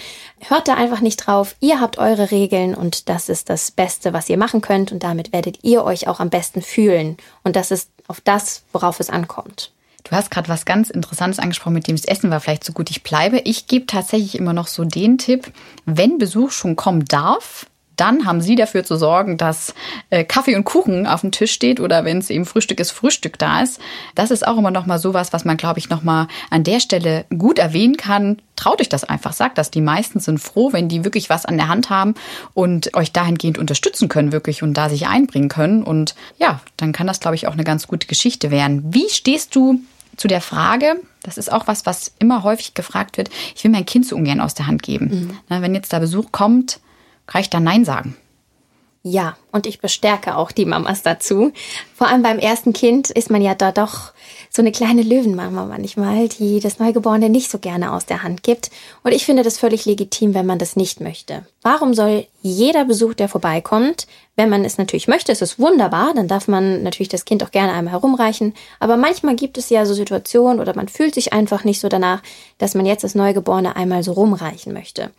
Hört 0.47 0.67
da 0.67 0.73
einfach 0.73 1.01
nicht 1.01 1.17
drauf. 1.17 1.55
Ihr 1.59 1.79
habt 1.79 1.99
eure 1.99 2.31
Regeln 2.31 2.73
und 2.73 3.09
das 3.09 3.29
ist 3.29 3.49
das 3.49 3.69
Beste, 3.69 4.11
was 4.11 4.27
ihr 4.27 4.37
machen 4.37 4.61
könnt 4.61 4.91
und 4.91 5.03
damit 5.03 5.31
werdet 5.31 5.59
ihr 5.63 5.83
euch 5.83 6.07
auch 6.07 6.19
am 6.19 6.31
besten 6.31 6.63
fühlen. 6.63 7.17
Und 7.43 7.55
das 7.55 7.69
ist 7.69 7.91
auf 8.07 8.21
das, 8.21 8.63
worauf 8.73 8.99
es 8.99 9.11
ankommt. 9.11 9.71
Du 10.03 10.11
hast 10.11 10.31
gerade 10.31 10.49
was 10.49 10.65
ganz 10.65 10.89
Interessantes 10.89 11.39
angesprochen, 11.39 11.73
mit 11.73 11.87
dem 11.87 11.95
das 11.95 12.05
Essen 12.05 12.29
war 12.29 12.39
vielleicht 12.39 12.63
so 12.63 12.73
gut 12.73 12.91
ich 12.91 13.03
bleibe. 13.03 13.39
Ich 13.45 13.67
gebe 13.67 13.85
tatsächlich 13.85 14.37
immer 14.37 14.53
noch 14.53 14.67
so 14.67 14.83
den 14.83 15.17
Tipp, 15.17 15.51
wenn 15.85 16.17
Besuch 16.17 16.51
schon 16.51 16.75
kommen 16.75 17.05
darf, 17.05 17.67
dann 17.95 18.25
haben 18.25 18.41
Sie 18.41 18.55
dafür 18.55 18.83
zu 18.83 18.95
sorgen, 18.95 19.37
dass 19.37 19.73
äh, 20.09 20.23
Kaffee 20.23 20.55
und 20.55 20.63
Kuchen 20.63 21.05
auf 21.05 21.21
dem 21.21 21.31
Tisch 21.31 21.51
steht 21.51 21.79
oder 21.79 22.05
wenn 22.05 22.17
es 22.17 22.29
eben 22.29 22.45
Frühstück 22.45 22.79
ist, 22.79 22.91
Frühstück 22.91 23.37
da 23.37 23.61
ist. 23.61 23.79
Das 24.15 24.31
ist 24.31 24.47
auch 24.47 24.57
immer 24.57 24.71
noch 24.71 24.85
mal 24.85 24.97
sowas, 24.97 25.31
was 25.31 25.45
man, 25.45 25.57
glaube 25.57 25.79
ich, 25.79 25.89
noch 25.89 26.03
mal 26.03 26.27
an 26.49 26.63
der 26.63 26.79
Stelle 26.79 27.25
gut 27.37 27.59
erwähnen 27.59 27.97
kann. 27.97 28.41
Traut 28.55 28.81
euch 28.81 28.89
das 28.89 29.03
einfach, 29.03 29.33
sagt 29.33 29.57
das. 29.57 29.69
Die 29.69 29.81
meisten 29.81 30.19
sind 30.19 30.39
froh, 30.39 30.73
wenn 30.73 30.89
die 30.89 31.03
wirklich 31.03 31.29
was 31.29 31.45
an 31.45 31.57
der 31.57 31.67
Hand 31.67 31.89
haben 31.89 32.15
und 32.53 32.95
euch 32.95 33.11
dahingehend 33.11 33.57
unterstützen 33.57 34.09
können 34.09 34.31
wirklich 34.31 34.63
und 34.63 34.73
da 34.73 34.89
sich 34.89 35.07
einbringen 35.07 35.49
können. 35.49 35.83
Und 35.83 36.15
ja, 36.39 36.61
dann 36.77 36.93
kann 36.93 37.07
das, 37.07 37.19
glaube 37.19 37.35
ich, 37.35 37.47
auch 37.47 37.53
eine 37.53 37.63
ganz 37.63 37.87
gute 37.87 38.07
Geschichte 38.07 38.49
werden. 38.49 38.83
Wie 38.93 39.09
stehst 39.09 39.55
du 39.55 39.79
zu 40.17 40.27
der 40.27 40.41
Frage, 40.41 40.99
das 41.21 41.37
ist 41.37 41.51
auch 41.51 41.67
was, 41.67 41.85
was 41.85 42.13
immer 42.19 42.43
häufig 42.43 42.73
gefragt 42.73 43.17
wird, 43.17 43.29
ich 43.55 43.63
will 43.63 43.71
mein 43.71 43.85
Kind 43.85 44.05
so 44.05 44.15
ungern 44.15 44.41
aus 44.41 44.53
der 44.53 44.67
Hand 44.67 44.83
geben. 44.83 45.05
Mhm. 45.05 45.37
Na, 45.49 45.61
wenn 45.61 45.75
jetzt 45.75 45.93
da 45.93 45.99
Besuch 45.99 46.31
kommt, 46.31 46.79
kann 47.27 47.41
ich 47.41 47.49
dann 47.49 47.63
Nein 47.63 47.85
sagen? 47.85 48.15
Ja, 49.05 49.35
und 49.51 49.67
ich 49.67 49.81
bestärke 49.81 50.37
auch 50.37 50.53
die 50.53 50.63
Mamas 50.63 51.03
dazu. 51.03 51.51
Vor 51.93 52.07
allem 52.07 52.23
beim 52.23 52.39
ersten 52.39 52.71
Kind 52.71 53.09
ist 53.09 53.29
man 53.29 53.41
ja 53.41 53.53
da 53.53 53.73
doch 53.73 54.13
so 54.49 54.61
eine 54.61 54.71
kleine 54.71 55.01
Löwenmama 55.01 55.65
manchmal, 55.65 56.29
die 56.29 56.61
das 56.61 56.79
Neugeborene 56.79 57.27
nicht 57.27 57.51
so 57.51 57.59
gerne 57.59 57.91
aus 57.91 58.05
der 58.05 58.23
Hand 58.23 58.43
gibt. 58.43 58.71
Und 59.03 59.11
ich 59.11 59.25
finde 59.25 59.43
das 59.43 59.57
völlig 59.57 59.83
legitim, 59.83 60.33
wenn 60.33 60.45
man 60.45 60.57
das 60.57 60.77
nicht 60.77 61.01
möchte. 61.01 61.45
Warum 61.63 61.93
soll 61.93 62.27
jeder 62.41 62.85
Besuch, 62.85 63.13
der 63.13 63.27
vorbeikommt, 63.27 64.07
wenn 64.37 64.49
man 64.49 64.63
es 64.63 64.77
natürlich 64.77 65.09
möchte, 65.09 65.33
ist 65.33 65.41
es 65.41 65.59
wunderbar, 65.59 66.13
dann 66.13 66.29
darf 66.29 66.47
man 66.47 66.81
natürlich 66.81 67.09
das 67.09 67.25
Kind 67.25 67.43
auch 67.43 67.51
gerne 67.51 67.73
einmal 67.73 67.91
herumreichen. 67.91 68.53
Aber 68.79 68.95
manchmal 68.95 69.35
gibt 69.35 69.57
es 69.57 69.69
ja 69.69 69.85
so 69.85 69.93
Situationen 69.93 70.61
oder 70.61 70.77
man 70.77 70.87
fühlt 70.87 71.13
sich 71.13 71.33
einfach 71.33 71.65
nicht 71.65 71.81
so 71.81 71.89
danach, 71.89 72.23
dass 72.57 72.73
man 72.73 72.85
jetzt 72.85 73.03
das 73.03 73.15
Neugeborene 73.15 73.75
einmal 73.75 74.01
so 74.01 74.13
rumreichen 74.13 74.71
möchte. 74.71 75.11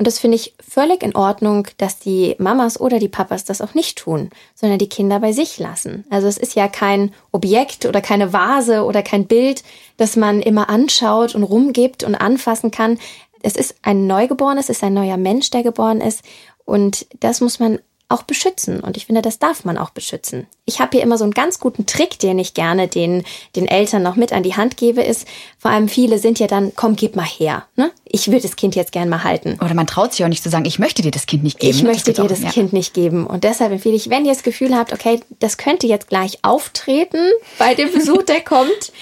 Und 0.00 0.06
das 0.06 0.18
finde 0.18 0.36
ich 0.36 0.54
völlig 0.66 1.02
in 1.02 1.14
Ordnung, 1.14 1.66
dass 1.76 1.98
die 1.98 2.34
Mamas 2.38 2.80
oder 2.80 2.98
die 2.98 3.10
Papas 3.10 3.44
das 3.44 3.60
auch 3.60 3.74
nicht 3.74 3.98
tun, 3.98 4.30
sondern 4.54 4.78
die 4.78 4.88
Kinder 4.88 5.20
bei 5.20 5.32
sich 5.32 5.58
lassen. 5.58 6.06
Also 6.08 6.26
es 6.26 6.38
ist 6.38 6.54
ja 6.54 6.68
kein 6.68 7.12
Objekt 7.32 7.84
oder 7.84 8.00
keine 8.00 8.32
Vase 8.32 8.84
oder 8.84 9.02
kein 9.02 9.26
Bild, 9.26 9.62
das 9.98 10.16
man 10.16 10.40
immer 10.40 10.70
anschaut 10.70 11.34
und 11.34 11.42
rumgibt 11.42 12.02
und 12.02 12.14
anfassen 12.14 12.70
kann. 12.70 12.98
Es 13.42 13.56
ist 13.56 13.74
ein 13.82 14.06
Neugeborenes, 14.06 14.70
es 14.70 14.78
ist 14.78 14.84
ein 14.84 14.94
neuer 14.94 15.18
Mensch, 15.18 15.50
der 15.50 15.62
geboren 15.62 16.00
ist. 16.00 16.24
Und 16.64 17.06
das 17.20 17.42
muss 17.42 17.58
man 17.58 17.78
auch 18.10 18.22
beschützen. 18.22 18.80
Und 18.80 18.96
ich 18.96 19.06
finde, 19.06 19.22
das 19.22 19.38
darf 19.38 19.64
man 19.64 19.78
auch 19.78 19.90
beschützen. 19.90 20.46
Ich 20.64 20.80
habe 20.80 20.90
hier 20.92 21.02
immer 21.02 21.16
so 21.16 21.24
einen 21.24 21.32
ganz 21.32 21.58
guten 21.60 21.86
Trick, 21.86 22.18
den 22.18 22.38
ich 22.38 22.54
gerne 22.54 22.88
den, 22.88 23.24
den 23.56 23.66
Eltern 23.66 24.02
noch 24.02 24.16
mit 24.16 24.32
an 24.32 24.42
die 24.42 24.56
Hand 24.56 24.76
gebe, 24.76 25.02
ist, 25.02 25.26
vor 25.58 25.70
allem 25.70 25.88
viele 25.88 26.18
sind 26.18 26.38
ja 26.38 26.46
dann, 26.46 26.72
komm, 26.74 26.96
gib 26.96 27.16
mal 27.16 27.24
her. 27.24 27.66
Ne? 27.76 27.90
Ich 28.04 28.30
will 28.30 28.40
das 28.40 28.56
Kind 28.56 28.74
jetzt 28.74 28.92
gern 28.92 29.08
mal 29.08 29.22
halten. 29.22 29.58
Oder 29.64 29.74
man 29.74 29.86
traut 29.86 30.12
sich 30.12 30.24
auch 30.24 30.28
nicht 30.28 30.42
zu 30.42 30.50
sagen, 30.50 30.64
ich 30.64 30.78
möchte 30.78 31.02
dir 31.02 31.10
das 31.10 31.26
Kind 31.26 31.44
nicht 31.44 31.60
geben. 31.60 31.76
Ich 31.76 31.82
möchte 31.82 32.12
dir 32.12 32.24
auch, 32.24 32.28
das 32.28 32.42
ja. 32.42 32.50
Kind 32.50 32.72
nicht 32.72 32.94
geben. 32.94 33.26
Und 33.26 33.44
deshalb 33.44 33.72
empfehle 33.72 33.94
ich, 33.94 34.10
wenn 34.10 34.24
ihr 34.24 34.32
das 34.32 34.42
Gefühl 34.42 34.76
habt, 34.76 34.92
okay, 34.92 35.20
das 35.38 35.56
könnte 35.56 35.86
jetzt 35.86 36.08
gleich 36.08 36.38
auftreten 36.42 37.30
bei 37.58 37.74
dem 37.74 37.92
Besuch, 37.92 38.22
der 38.22 38.40
kommt, 38.40 38.92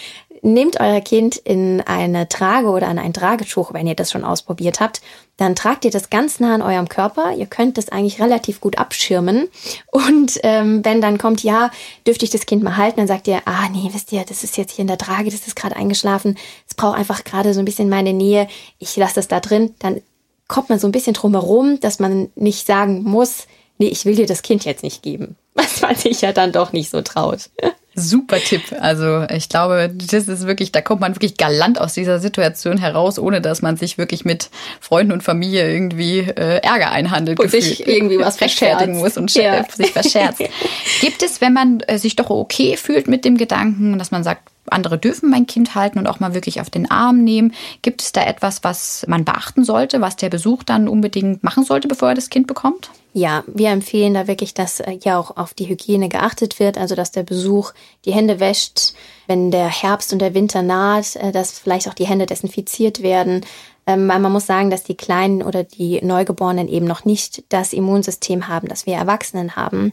nehmt 0.43 0.81
euer 0.81 1.01
Kind 1.01 1.37
in 1.37 1.81
eine 1.81 2.29
Trage 2.29 2.69
oder 2.69 2.89
an 2.89 2.99
ein 2.99 3.13
Tragetuch, 3.13 3.73
wenn 3.73 3.87
ihr 3.87 3.95
das 3.95 4.11
schon 4.11 4.25
ausprobiert 4.25 4.81
habt. 4.81 5.01
Dann 5.37 5.55
tragt 5.55 5.85
ihr 5.85 5.91
das 5.91 6.11
ganz 6.11 6.41
nah 6.41 6.55
an 6.55 6.63
eurem 6.63 6.89
Körper. 6.89 7.33
Ihr 7.37 7.47
könnt 7.47 7.79
das 7.79 7.89
eigentlich 7.91 8.21
relativ 8.21 8.61
gut 8.61 8.79
abschirmen. 8.79 9.49
Und 9.91 10.39
ähm, 10.43 10.85
wenn 10.85 11.01
dann 11.01 11.19
kommt, 11.19 11.43
ja, 11.43 11.71
dürfte 12.07 12.25
ich 12.25 12.31
das 12.31 12.47
Kind 12.47 12.63
mal 12.63 12.77
halten, 12.77 12.99
dann 12.99 13.07
sagt 13.07 13.29
ihr, 13.29 13.41
ah 13.45 13.69
nee, 13.71 13.91
wisst 13.93 14.13
ihr, 14.13 14.25
das 14.25 14.43
ist 14.43 14.57
jetzt 14.57 14.73
hier 14.73 14.83
in 14.83 14.89
der 14.89 14.99
Trage, 14.99 15.31
das 15.31 15.47
ist 15.47 15.57
gerade 15.57 15.77
eingeschlafen. 15.77 16.37
Es 16.69 16.75
braucht 16.75 16.99
einfach 16.99 17.25
gerade 17.25 17.55
so 17.55 17.61
ein 17.61 17.65
bisschen 17.65 17.89
meine 17.89 18.13
Nähe. 18.13 18.49
Ich 18.79 18.97
lasse 18.97 19.17
das 19.17 19.29
da 19.29 19.41
drin. 19.41 19.75
Dann 19.79 20.01
kommt 20.49 20.71
man 20.71 20.79
so 20.79 20.89
ein 20.89 20.93
bisschen 20.93 21.15
drum 21.15 21.33
herum, 21.33 21.79
dass 21.81 21.99
man 21.99 22.31
nicht 22.35 22.67
sagen 22.67 23.03
muss, 23.05 23.47
nee, 23.79 23.89
ich 23.89 24.05
will 24.05 24.17
dir 24.17 24.27
das 24.27 24.43
Kind 24.43 24.65
jetzt 24.65 24.83
nicht 24.83 25.03
geben. 25.03 25.37
Was 25.55 25.81
man 25.83 25.95
sich 25.95 26.21
ja 26.21 26.33
dann 26.33 26.53
doch 26.53 26.73
nicht 26.73 26.91
so 26.91 27.03
traut. 27.03 27.51
Super 27.99 28.39
Tipp. 28.39 28.63
Also 28.81 29.27
ich 29.31 29.49
glaube, 29.49 29.91
das 29.93 30.29
ist 30.29 30.47
wirklich, 30.47 30.73
da 30.73 30.81
kommt 30.81 31.01
man 31.01 31.15
wirklich 31.15 31.37
galant 31.37 31.81
aus 31.81 31.95
dieser 31.95 32.19
Situation 32.19 32.79
heraus, 32.79 33.19
ohne 33.19 33.41
dass 33.41 33.63
man 33.63 33.77
sich 33.77 33.99
wirklich 33.99 34.25
mit 34.25 34.51
Freunden 34.81 35.13
und 35.13 35.23
Familie 35.23 35.73
irgendwie 35.73 36.21
äh, 36.21 36.61
Ärger 36.63 36.91
einhandelt 36.91 37.41
und 37.41 37.51
sich 37.51 37.87
irgendwie 37.87 38.19
was 38.19 38.41
rechtfertigen 38.41 38.99
muss 38.99 39.17
und 39.17 39.33
ja. 39.35 39.65
sich 39.71 39.93
verscherzt. 39.93 40.43
Gibt 41.01 41.23
es, 41.23 41.41
wenn 41.41 41.53
man 41.53 41.81
äh, 41.81 41.99
sich 41.99 42.17
doch 42.17 42.31
okay 42.31 42.77
fühlt 42.77 43.09
mit 43.09 43.25
dem 43.25 43.37
Gedanken, 43.37 43.99
dass 43.99 44.11
man 44.11 44.25
sagt, 44.25 44.43
andere 44.71 44.99
dürfen 44.99 45.31
mein 45.31 45.47
Kind 45.47 45.75
halten 45.75 45.99
und 45.99 46.07
auch 46.07 46.21
mal 46.21 46.35
wirklich 46.35 46.61
auf 46.61 46.71
den 46.71 46.91
Arm 46.91 47.25
nehmen. 47.25 47.55
Gibt 47.83 48.03
es 48.03 48.13
da 48.13 48.23
etwas, 48.23 48.65
was 48.65 49.05
man 49.09 49.25
beachten 49.25 49.65
sollte, 49.65 50.01
was 50.01 50.17
der 50.17 50.29
Besuch 50.29 50.63
dann 50.63 50.89
unbedingt 50.89 51.43
machen 51.43 51.65
sollte, 51.65 51.89
bevor 51.89 52.11
er 52.11 52.15
das 52.15 52.31
Kind 52.31 52.47
bekommt? 52.47 52.91
Ja, 53.15 53.43
wir 53.47 53.71
empfehlen 53.71 54.15
da 54.15 54.27
wirklich, 54.27 54.55
dass 54.55 54.81
äh, 54.81 54.99
ja 55.03 55.19
auch 55.19 55.37
auf 55.37 55.55
die 55.55 55.69
Hygiene 55.69 56.09
geachtet 56.09 56.61
wird, 56.61 56.77
also 56.77 56.95
dass 56.95 57.11
der 57.11 57.23
Besuch 57.23 57.73
die 58.05 58.13
Hände 58.13 58.39
wäscht, 58.39 58.93
wenn 59.27 59.51
der 59.51 59.69
Herbst 59.69 60.13
und 60.13 60.21
der 60.21 60.35
Winter 60.35 60.63
naht, 60.63 61.17
äh, 61.17 61.33
dass 61.33 61.59
vielleicht 61.59 61.89
auch 61.89 61.95
die 61.95 62.07
Hände 62.07 62.27
desinfiziert 62.27 63.03
werden. 63.03 63.45
Ähm, 63.87 64.07
man 64.07 64.23
muss 64.31 64.47
sagen, 64.47 64.71
dass 64.71 64.85
die 64.85 64.97
Kleinen 64.97 65.43
oder 65.43 65.65
die 65.65 66.05
Neugeborenen 66.05 66.69
eben 66.69 66.87
noch 66.87 67.07
nicht 67.07 67.45
das 67.49 67.73
Immunsystem 67.73 68.47
haben, 68.47 68.69
das 68.69 68.85
wir 68.85 68.95
Erwachsenen 68.95 69.57
haben. 69.57 69.93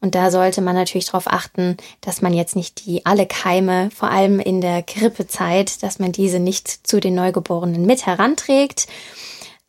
Und 0.00 0.14
da 0.14 0.30
sollte 0.30 0.60
man 0.60 0.74
natürlich 0.74 1.06
darauf 1.06 1.26
achten, 1.26 1.76
dass 2.00 2.22
man 2.22 2.34
jetzt 2.34 2.56
nicht 2.56 2.84
die 2.84 3.06
alle 3.06 3.26
Keime, 3.26 3.90
vor 3.90 4.10
allem 4.10 4.38
in 4.40 4.60
der 4.60 4.82
Grippezeit, 4.82 5.82
dass 5.82 5.98
man 5.98 6.12
diese 6.12 6.40
nicht 6.40 6.86
zu 6.86 7.00
den 7.00 7.14
Neugeborenen 7.14 7.86
mit 7.86 8.04
heranträgt. 8.04 8.86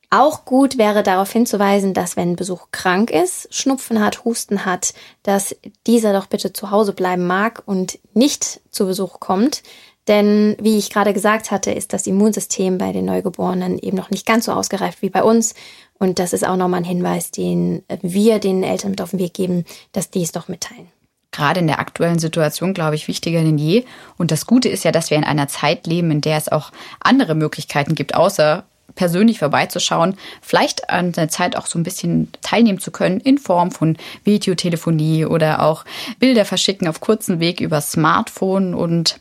Auch 0.09 0.45
gut 0.45 0.77
wäre 0.77 1.03
darauf 1.03 1.31
hinzuweisen, 1.31 1.93
dass 1.93 2.15
wenn 2.15 2.35
Besuch 2.35 2.67
krank 2.71 3.11
ist, 3.11 3.47
Schnupfen 3.53 4.03
hat, 4.03 4.23
Husten 4.25 4.65
hat, 4.65 4.93
dass 5.23 5.55
dieser 5.87 6.13
doch 6.13 6.27
bitte 6.27 6.53
zu 6.53 6.71
Hause 6.71 6.93
bleiben 6.93 7.25
mag 7.25 7.63
und 7.65 7.99
nicht 8.13 8.61
zu 8.69 8.85
Besuch 8.85 9.19
kommt. 9.19 9.63
Denn 10.07 10.55
wie 10.59 10.77
ich 10.77 10.91
gerade 10.91 11.13
gesagt 11.13 11.49
hatte, 11.49 11.71
ist 11.71 11.91
das 11.91 12.05
Immunsystem 12.05 12.77
bei 12.77 12.91
den 12.91 13.05
Neugeborenen 13.05 13.79
eben 13.79 13.97
noch 13.97 14.11
nicht 14.11 14.25
ganz 14.25 14.45
so 14.45 14.51
ausgereift 14.51 15.01
wie 15.01 15.09
bei 15.09 15.23
uns. 15.23 15.55
Und 15.97 16.19
das 16.19 16.33
ist 16.33 16.47
auch 16.47 16.57
nochmal 16.57 16.81
ein 16.81 16.85
Hinweis, 16.85 17.31
den 17.31 17.83
wir 18.01 18.39
den 18.39 18.61
Eltern 18.61 18.91
mit 18.91 19.01
auf 19.01 19.11
den 19.11 19.19
Weg 19.19 19.33
geben, 19.33 19.65
dass 19.93 20.11
die 20.11 20.21
es 20.21 20.31
doch 20.31 20.47
mitteilen 20.47 20.91
gerade 21.35 21.59
in 21.59 21.67
der 21.67 21.79
aktuellen 21.79 22.17
Situation, 22.17 22.73
glaube 22.73 22.95
ich, 22.95 23.09
wichtiger 23.09 23.41
denn 23.41 23.57
je. 23.57 23.83
Und 24.17 24.31
das 24.31 24.45
Gute 24.45 24.69
ist 24.69 24.85
ja, 24.85 24.93
dass 24.93 25.09
wir 25.09 25.17
in 25.17 25.25
einer 25.25 25.49
Zeit 25.49 25.85
leben, 25.85 26.09
in 26.09 26.21
der 26.21 26.37
es 26.37 26.49
auch 26.49 26.71
andere 27.01 27.35
Möglichkeiten 27.35 27.93
gibt, 27.93 28.15
außer 28.15 28.63
persönlich 28.93 29.39
vorbeizuschauen, 29.39 30.15
vielleicht 30.41 30.89
an 30.89 31.11
der 31.11 31.29
Zeit 31.29 31.55
auch 31.55 31.65
so 31.65 31.77
ein 31.77 31.83
bisschen 31.83 32.29
teilnehmen 32.41 32.79
zu 32.79 32.91
können 32.91 33.19
in 33.19 33.37
Form 33.37 33.71
von 33.71 33.97
Videotelefonie 34.23 35.25
oder 35.25 35.63
auch 35.63 35.85
Bilder 36.19 36.45
verschicken 36.45 36.87
auf 36.87 37.01
kurzen 37.01 37.39
Weg 37.39 37.59
über 37.59 37.81
Smartphone 37.81 38.73
und 38.73 39.19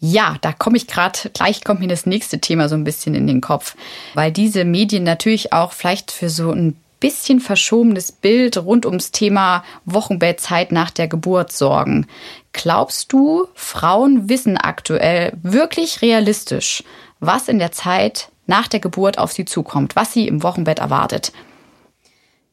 ja, 0.00 0.36
da 0.42 0.52
komme 0.52 0.76
ich 0.76 0.86
gerade, 0.86 1.30
gleich 1.32 1.64
kommt 1.64 1.80
mir 1.80 1.88
das 1.88 2.04
nächste 2.04 2.38
Thema 2.38 2.68
so 2.68 2.74
ein 2.74 2.84
bisschen 2.84 3.14
in 3.14 3.26
den 3.26 3.40
Kopf, 3.40 3.74
weil 4.14 4.32
diese 4.32 4.64
Medien 4.64 5.02
natürlich 5.02 5.52
auch 5.52 5.72
vielleicht 5.72 6.10
für 6.10 6.28
so 6.28 6.50
ein 6.50 6.76
bisschen 7.00 7.40
verschobenes 7.40 8.12
Bild 8.12 8.56
rund 8.56 8.86
ums 8.86 9.12
Thema 9.12 9.64
Wochenbettzeit 9.84 10.72
nach 10.72 10.90
der 10.90 11.08
Geburt 11.08 11.52
sorgen. 11.52 12.06
Glaubst 12.52 13.12
du, 13.12 13.46
Frauen 13.54 14.28
wissen 14.28 14.56
aktuell 14.56 15.32
wirklich 15.42 16.02
realistisch, 16.02 16.82
was 17.20 17.48
in 17.48 17.58
der 17.58 17.72
Zeit 17.72 18.28
nach 18.46 18.68
der 18.68 18.80
Geburt 18.80 19.18
auf 19.18 19.32
sie 19.32 19.44
zukommt, 19.44 19.96
was 19.96 20.12
sie 20.12 20.28
im 20.28 20.42
Wochenbett 20.42 20.78
erwartet? 20.78 21.32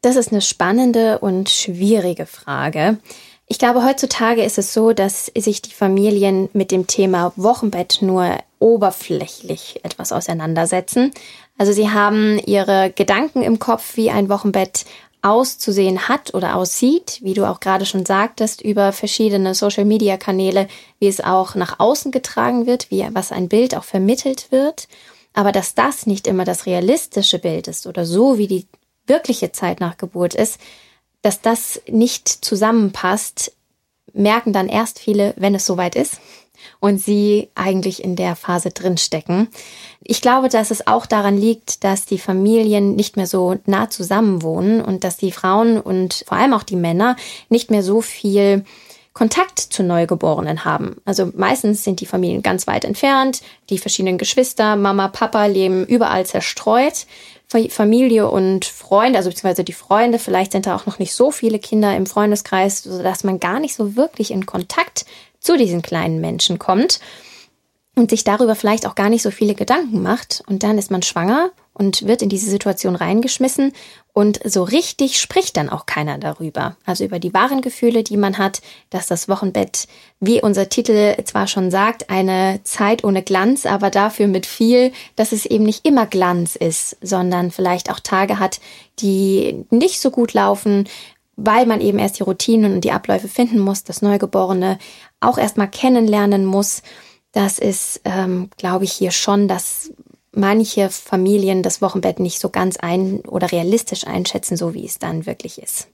Das 0.01 0.15
ist 0.15 0.31
eine 0.31 0.41
spannende 0.41 1.19
und 1.19 1.49
schwierige 1.49 2.25
Frage. 2.25 2.97
Ich 3.47 3.59
glaube, 3.59 3.83
heutzutage 3.83 4.43
ist 4.43 4.57
es 4.57 4.73
so, 4.73 4.93
dass 4.93 5.25
sich 5.35 5.61
die 5.61 5.73
Familien 5.73 6.49
mit 6.53 6.71
dem 6.71 6.87
Thema 6.87 7.33
Wochenbett 7.35 7.99
nur 8.01 8.37
oberflächlich 8.59 9.81
etwas 9.83 10.11
auseinandersetzen. 10.13 11.11
Also 11.57 11.73
sie 11.73 11.89
haben 11.89 12.39
ihre 12.39 12.91
Gedanken 12.95 13.41
im 13.41 13.59
Kopf, 13.59 13.97
wie 13.97 14.09
ein 14.09 14.29
Wochenbett 14.29 14.85
auszusehen 15.21 16.07
hat 16.07 16.33
oder 16.33 16.55
aussieht, 16.55 17.19
wie 17.21 17.33
du 17.33 17.45
auch 17.45 17.59
gerade 17.59 17.85
schon 17.85 18.05
sagtest, 18.05 18.61
über 18.61 18.91
verschiedene 18.91 19.53
Social-Media-Kanäle, 19.53 20.67
wie 20.99 21.07
es 21.07 21.21
auch 21.21 21.53
nach 21.53 21.79
außen 21.79 22.11
getragen 22.11 22.65
wird, 22.65 22.89
wie 22.89 23.05
was 23.11 23.31
ein 23.31 23.49
Bild 23.49 23.75
auch 23.75 23.83
vermittelt 23.83 24.51
wird. 24.51 24.87
Aber 25.33 25.51
dass 25.51 25.75
das 25.75 26.05
nicht 26.05 26.27
immer 26.27 26.45
das 26.45 26.65
realistische 26.65 27.39
Bild 27.39 27.67
ist 27.67 27.87
oder 27.87 28.05
so, 28.05 28.37
wie 28.37 28.47
die 28.47 28.67
wirkliche 29.07 29.51
Zeit 29.51 29.79
nach 29.79 29.97
Geburt 29.97 30.33
ist, 30.33 30.59
dass 31.21 31.41
das 31.41 31.81
nicht 31.87 32.27
zusammenpasst, 32.27 33.53
merken 34.13 34.53
dann 34.53 34.67
erst 34.67 34.99
viele, 34.99 35.33
wenn 35.37 35.55
es 35.55 35.65
soweit 35.65 35.95
ist 35.95 36.19
und 36.79 36.99
sie 36.99 37.49
eigentlich 37.55 38.03
in 38.03 38.15
der 38.15 38.35
Phase 38.35 38.71
drinstecken. 38.71 39.47
Ich 40.03 40.21
glaube, 40.21 40.49
dass 40.49 40.71
es 40.71 40.85
auch 40.87 41.05
daran 41.05 41.37
liegt, 41.37 41.83
dass 41.83 42.05
die 42.05 42.19
Familien 42.19 42.95
nicht 42.95 43.17
mehr 43.17 43.27
so 43.27 43.57
nah 43.65 43.89
zusammen 43.89 44.41
wohnen 44.41 44.81
und 44.81 45.03
dass 45.03 45.17
die 45.17 45.31
Frauen 45.31 45.79
und 45.79 46.23
vor 46.27 46.37
allem 46.37 46.53
auch 46.53 46.63
die 46.63 46.75
Männer 46.75 47.15
nicht 47.49 47.71
mehr 47.71 47.83
so 47.83 48.01
viel 48.01 48.65
Kontakt 49.13 49.59
zu 49.59 49.83
Neugeborenen 49.83 50.63
haben. 50.63 50.97
Also 51.03 51.31
meistens 51.35 51.83
sind 51.83 51.99
die 51.99 52.05
Familien 52.05 52.41
ganz 52.41 52.65
weit 52.65 52.85
entfernt, 52.85 53.41
die 53.69 53.77
verschiedenen 53.77 54.17
Geschwister, 54.17 54.75
Mama, 54.75 55.09
Papa 55.09 55.45
leben 55.45 55.85
überall 55.85 56.25
zerstreut. 56.25 57.05
Familie 57.69 58.29
und 58.29 58.63
Freunde, 58.63 59.17
also 59.17 59.29
beziehungsweise 59.29 59.65
die 59.65 59.73
Freunde, 59.73 60.19
vielleicht 60.19 60.53
sind 60.53 60.67
da 60.67 60.73
auch 60.73 60.85
noch 60.85 60.99
nicht 60.99 61.13
so 61.13 61.31
viele 61.31 61.59
Kinder 61.59 61.93
im 61.97 62.05
Freundeskreis, 62.05 62.81
sodass 62.81 63.25
man 63.25 63.41
gar 63.41 63.59
nicht 63.59 63.75
so 63.75 63.97
wirklich 63.97 64.31
in 64.31 64.45
Kontakt 64.45 65.05
zu 65.41 65.57
diesen 65.57 65.81
kleinen 65.81 66.21
Menschen 66.21 66.59
kommt 66.59 67.01
und 67.95 68.09
sich 68.09 68.23
darüber 68.23 68.55
vielleicht 68.55 68.85
auch 68.85 68.95
gar 68.95 69.09
nicht 69.09 69.21
so 69.21 69.31
viele 69.31 69.53
Gedanken 69.53 70.01
macht. 70.01 70.43
Und 70.47 70.63
dann 70.63 70.77
ist 70.77 70.91
man 70.91 71.01
schwanger 71.01 71.51
und 71.73 72.07
wird 72.07 72.21
in 72.21 72.29
diese 72.29 72.49
Situation 72.49 72.95
reingeschmissen 72.95 73.73
und 74.13 74.39
so 74.43 74.63
richtig 74.63 75.19
spricht 75.19 75.55
dann 75.55 75.69
auch 75.69 75.85
keiner 75.85 76.17
darüber. 76.17 76.75
Also 76.85 77.03
über 77.03 77.19
die 77.19 77.33
wahren 77.33 77.61
Gefühle, 77.61 78.03
die 78.03 78.17
man 78.17 78.37
hat, 78.37 78.61
dass 78.89 79.07
das 79.07 79.29
Wochenbett, 79.29 79.87
wie 80.19 80.41
unser 80.41 80.69
Titel 80.69 81.15
zwar 81.23 81.47
schon 81.47 81.71
sagt, 81.71 82.09
eine 82.09 82.59
Zeit 82.63 83.03
ohne 83.03 83.23
Glanz, 83.23 83.65
aber 83.65 83.89
dafür 83.89 84.27
mit 84.27 84.45
viel, 84.45 84.91
dass 85.15 85.31
es 85.31 85.45
eben 85.45 85.63
nicht 85.63 85.85
immer 85.85 86.05
Glanz 86.05 86.55
ist, 86.55 86.97
sondern 87.01 87.51
vielleicht 87.51 87.89
auch 87.89 87.99
Tage 87.99 88.39
hat, 88.39 88.59
die 88.99 89.65
nicht 89.69 90.01
so 90.01 90.11
gut 90.11 90.33
laufen, 90.33 90.87
weil 91.37 91.65
man 91.65 91.81
eben 91.81 91.99
erst 91.99 92.19
die 92.19 92.23
Routinen 92.23 92.73
und 92.75 92.81
die 92.81 92.91
Abläufe 92.91 93.27
finden 93.27 93.59
muss, 93.59 93.83
das 93.83 94.01
Neugeborene 94.01 94.77
auch 95.21 95.37
erstmal 95.37 95.69
kennenlernen 95.69 96.45
muss. 96.45 96.83
Das 97.31 97.59
ist, 97.59 98.01
ähm, 98.03 98.49
glaube 98.57 98.85
ich, 98.85 98.91
hier 98.91 99.11
schon, 99.11 99.47
dass 99.47 99.91
manche 100.33 100.89
Familien 100.89 101.63
das 101.63 101.81
Wochenbett 101.81 102.19
nicht 102.19 102.39
so 102.39 102.49
ganz 102.49 102.77
ein 102.77 103.19
oder 103.21 103.51
realistisch 103.51 104.07
einschätzen, 104.07 104.57
so 104.57 104.73
wie 104.73 104.85
es 104.85 104.99
dann 104.99 105.25
wirklich 105.25 105.61
ist. 105.61 105.87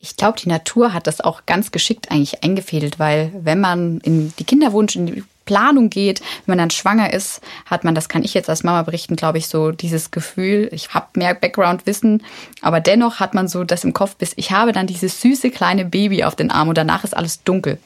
Ich 0.00 0.16
glaube, 0.16 0.38
die 0.38 0.48
Natur 0.48 0.92
hat 0.92 1.06
das 1.06 1.20
auch 1.20 1.46
ganz 1.46 1.70
geschickt 1.70 2.10
eigentlich 2.10 2.44
eingefädelt, 2.44 2.98
weil 2.98 3.32
wenn 3.40 3.60
man 3.60 4.00
in 4.00 4.34
die 4.38 4.44
Kinderwunsch, 4.44 4.96
in 4.96 5.06
die 5.06 5.24
Planung 5.46 5.90
geht, 5.90 6.20
wenn 6.20 6.52
man 6.52 6.58
dann 6.58 6.70
schwanger 6.70 7.12
ist, 7.12 7.40
hat 7.66 7.84
man, 7.84 7.94
das 7.94 8.08
kann 8.08 8.24
ich 8.24 8.34
jetzt 8.34 8.50
als 8.50 8.64
Mama 8.64 8.82
berichten, 8.82 9.16
glaube 9.16 9.38
ich, 9.38 9.48
so 9.48 9.70
dieses 9.70 10.10
Gefühl, 10.10 10.68
ich 10.72 10.92
habe 10.92 11.06
mehr 11.14 11.34
Background-Wissen, 11.34 12.22
aber 12.60 12.80
dennoch 12.80 13.20
hat 13.20 13.34
man 13.34 13.48
so 13.48 13.64
das 13.64 13.84
im 13.84 13.92
Kopf, 13.92 14.16
bis 14.16 14.32
ich 14.36 14.50
habe 14.50 14.72
dann 14.72 14.86
dieses 14.86 15.20
süße 15.20 15.50
kleine 15.50 15.84
Baby 15.84 16.24
auf 16.24 16.36
den 16.36 16.50
Arm 16.50 16.68
und 16.68 16.78
danach 16.78 17.04
ist 17.04 17.16
alles 17.16 17.42
dunkel. 17.42 17.78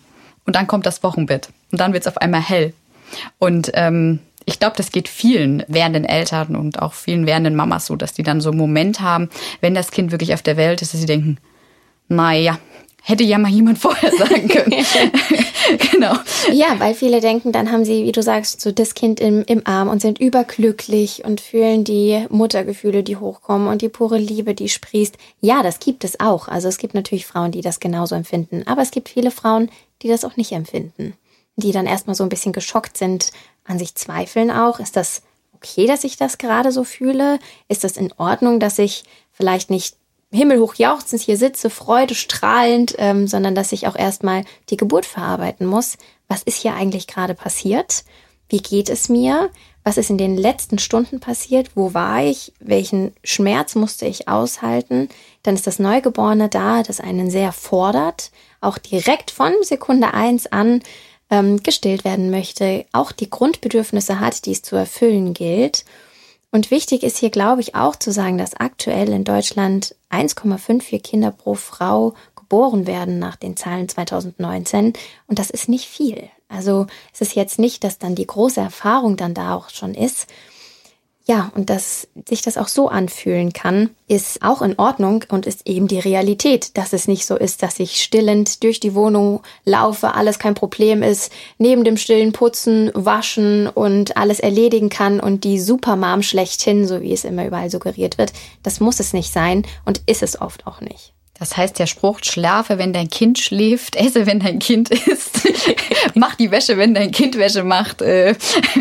Und 0.45 0.57
dann 0.57 0.67
kommt 0.67 0.87
das 0.87 1.03
Wochenbett 1.03 1.51
und 1.71 1.81
dann 1.81 1.93
wird 1.93 2.05
es 2.05 2.09
auf 2.09 2.17
einmal 2.19 2.41
hell. 2.41 2.73
Und 3.39 3.71
ähm, 3.75 4.21
ich 4.45 4.59
glaube, 4.59 4.77
das 4.77 4.93
geht 4.93 5.09
vielen 5.09 5.63
werdenden 5.69 6.05
Eltern 6.05 6.57
und 6.57 6.81
auch 6.81 6.95
vielen 6.95 7.27
werdenden 7.27 7.55
Mamas 7.55 7.87
so, 7.87 7.97
dass 7.97 8.15
die 8.15 8.23
dann 8.23 8.41
so 8.41 8.51
einen 8.51 8.59
Moment 8.59 9.01
haben, 9.01 9.29
wenn 9.61 9.75
das 9.75 9.91
Kind 9.91 10.11
wirklich 10.11 10.33
auf 10.33 10.43
der 10.43 10.57
Welt 10.57 10.81
ist, 10.81 10.95
dass 10.95 11.01
sie 11.01 11.07
denken, 11.07 11.37
naja, 12.09 12.59
hätte 13.03 13.25
ja 13.25 13.39
mal 13.39 13.51
jemand 13.51 13.79
vorher 13.81 14.11
sagen 14.17 14.49
können. 14.49 14.73
genau. 15.93 16.15
Ja, 16.53 16.79
weil 16.79 16.95
viele 16.95 17.21
denken, 17.21 17.53
dann 17.53 17.71
haben 17.71 17.85
sie, 17.85 18.05
wie 18.05 18.13
du 18.13 18.23
sagst, 18.23 18.61
so 18.61 18.73
das 18.73 18.95
Kind 18.95 19.21
im, 19.21 19.45
im 19.45 19.67
Arm 19.67 19.89
und 19.89 20.01
sind 20.01 20.19
überglücklich 20.19 21.25
und 21.25 21.41
fühlen 21.41 21.85
die 21.85 22.25
Muttergefühle, 22.31 23.03
die 23.03 23.17
hochkommen 23.17 23.69
und 23.69 23.83
die 23.83 23.89
pure 23.89 24.19
Liebe, 24.19 24.55
die 24.55 24.69
sprießt. 24.69 25.17
Ja, 25.41 25.63
das 25.63 25.79
gibt 25.79 26.05
es 26.05 26.21
auch. 26.21 26.49
Also 26.49 26.69
es 26.69 26.79
gibt 26.79 26.95
natürlich 26.95 27.27
Frauen, 27.27 27.53
die 27.53 27.61
das 27.61 27.81
genauso 27.81 28.15
empfinden. 28.15 28.63
Aber 28.67 28.83
es 28.83 28.91
gibt 28.91 29.09
viele 29.09 29.31
Frauen, 29.31 29.71
die 30.03 30.09
das 30.09 30.25
auch 30.25 30.37
nicht 30.37 30.53
empfinden. 30.53 31.15
Die 31.59 31.73
dann 31.73 31.87
erstmal 31.87 32.17
so 32.17 32.23
ein 32.23 32.31
bisschen 32.31 32.53
geschockt 32.53 32.97
sind, 32.97 33.33
an 33.65 33.79
sich 33.79 33.95
zweifeln 33.95 34.51
auch. 34.51 34.81
Ist 34.81 34.97
das 34.97 35.23
okay, 35.55 35.87
dass 35.87 36.05
ich 36.05 36.17
das 36.17 36.39
gerade 36.39 36.73
so 36.73 36.85
fühle? 36.85 37.39
Ist 37.69 37.85
das 37.85 37.97
in 37.97 38.13
Ordnung, 38.17 38.61
dass 38.61 38.79
ich 38.79 39.05
vielleicht 39.33 39.69
nicht 39.69 39.97
himmelhoch 40.31 40.75
jauchzend 40.75 41.23
hier 41.23 41.37
sitze, 41.37 41.71
Freude 41.71 42.15
strahlend, 42.15 42.95
ähm, 42.99 43.27
sondern 43.27 43.55
dass 43.55 43.73
ich 43.73 43.87
auch 43.87 43.97
erstmal 43.97 44.45
die 44.69 44.77
Geburt 44.77 45.07
verarbeiten 45.07 45.67
muss. 45.67 45.97
Was 46.29 46.43
ist 46.43 46.59
hier 46.59 46.75
eigentlich 46.75 47.07
gerade 47.07 47.35
passiert? 47.35 48.05
Wie 48.49 48.59
geht 48.59 48.89
es 48.89 49.09
mir? 49.09 49.51
Was 49.85 49.97
ist 49.97 50.11
in 50.11 50.19
den 50.19 50.37
letzten 50.37 50.79
Stunden 50.79 51.21
passiert? 51.21 51.71
Wo 51.75 51.95
war 51.95 52.23
ich? 52.23 52.53
Welchen 52.61 53.15
Schmerz 53.25 53.75
musste 53.75 54.07
ich 54.07 54.29
aushalten? 54.29 55.09
Dann 55.43 55.55
ist 55.55 55.67
das 55.67 55.79
Neugeborene 55.79 56.49
da, 56.49 56.83
das 56.83 57.01
einen 57.01 57.31
sehr 57.31 57.53
fordert, 57.53 58.31
auch 58.61 58.77
direkt 58.77 59.31
von 59.31 59.53
Sekunde 59.63 60.13
eins 60.13 60.47
an 60.47 60.83
ähm, 61.31 61.63
gestillt 61.63 62.05
werden 62.05 62.31
möchte, 62.31 62.87
auch 62.93 63.13
die 63.13 63.31
Grundbedürfnisse 63.31 64.21
hat, 64.21 64.47
die 64.47 64.53
es 64.53 64.63
zu 64.63 64.77
erfüllen 64.77 65.35
gilt. 65.35 65.85
Und 66.51 66.71
wichtig 66.71 67.03
ist 67.03 67.19
hier, 67.19 67.31
glaube 67.31 67.61
ich, 67.61 67.75
auch 67.75 67.97
zu 67.97 68.11
sagen, 68.11 68.39
dass 68.39 68.55
aktuell 68.55 69.11
in 69.11 69.25
Deutschland 69.25 69.95
1,54 70.11 71.03
Kinder 71.03 71.31
pro 71.31 71.55
Frau 71.55 72.15
geboren 72.35 72.87
werden 72.87 73.19
nach 73.19 73.37
den 73.37 73.57
Zahlen 73.57 73.89
2019. 73.89 74.95
Und 75.27 75.39
das 75.39 75.51
ist 75.51 75.69
nicht 75.69 75.87
viel. 75.87 76.31
Also 76.49 76.87
es 77.13 77.21
ist 77.21 77.35
jetzt 77.35 77.59
nicht, 77.59 77.85
dass 77.85 77.99
dann 77.99 78.15
die 78.15 78.27
große 78.27 78.61
Erfahrung 78.61 79.19
dann 79.19 79.35
da 79.35 79.55
auch 79.55 79.69
schon 79.69 79.95
ist. 79.95 80.27
Ja, 81.31 81.53
und 81.55 81.69
dass 81.69 82.09
sich 82.27 82.41
das 82.41 82.57
auch 82.57 82.69
so 82.69 82.89
anfühlen 82.89 83.53
kann, 83.53 83.91
ist 84.07 84.41
auch 84.41 84.63
in 84.63 84.79
Ordnung 84.79 85.27
und 85.29 85.45
ist 85.45 85.69
eben 85.69 85.87
die 85.87 85.99
Realität, 85.99 86.79
dass 86.79 86.95
es 86.95 87.07
nicht 87.07 87.27
so 87.27 87.37
ist, 87.37 87.63
dass 87.63 87.79
ich 87.81 88.03
stillend 88.03 88.63
durch 88.63 88.81
die 88.81 88.95
Wohnung 88.95 89.43
laufe, 89.67 90.15
alles 90.15 90.39
kein 90.39 90.55
Problem 90.55 91.03
ist, 91.03 91.31
neben 91.59 91.85
dem 91.85 91.99
stillen 91.99 92.33
Putzen, 92.33 92.91
Waschen 92.95 93.67
und 93.67 94.17
alles 94.17 94.41
erledigen 94.41 94.89
kann 94.89 95.21
und 95.21 95.45
die 95.45 95.61
Supermom 95.61 96.23
schlechthin, 96.23 96.87
so 96.87 97.03
wie 97.03 97.13
es 97.13 97.25
immer 97.25 97.45
überall 97.45 97.69
suggeriert 97.69 98.17
wird. 98.17 98.33
Das 98.63 98.81
muss 98.81 98.99
es 98.99 99.13
nicht 99.13 99.31
sein 99.31 99.67
und 99.85 100.01
ist 100.07 100.23
es 100.23 100.41
oft 100.41 100.67
auch 100.67 100.81
nicht. 100.81 101.13
Das 101.39 101.57
heißt, 101.57 101.79
der 101.79 101.87
Spruch, 101.87 102.21
schlafe, 102.23 102.79
wenn 102.79 102.93
dein 102.93 103.09
Kind 103.09 103.39
schläft, 103.39 103.97
esse, 103.97 104.27
wenn 104.27 104.41
dein 104.41 104.59
Kind 104.59 104.91
isst, 104.91 105.49
mach 106.15 106.35
die 106.35 106.51
Wäsche, 106.51 106.77
wenn 106.77 106.95
dein 106.95 107.11
Kind 107.11 107.39
Wäsche 107.39 107.65
macht, 107.65 108.03
äh, 108.03 108.35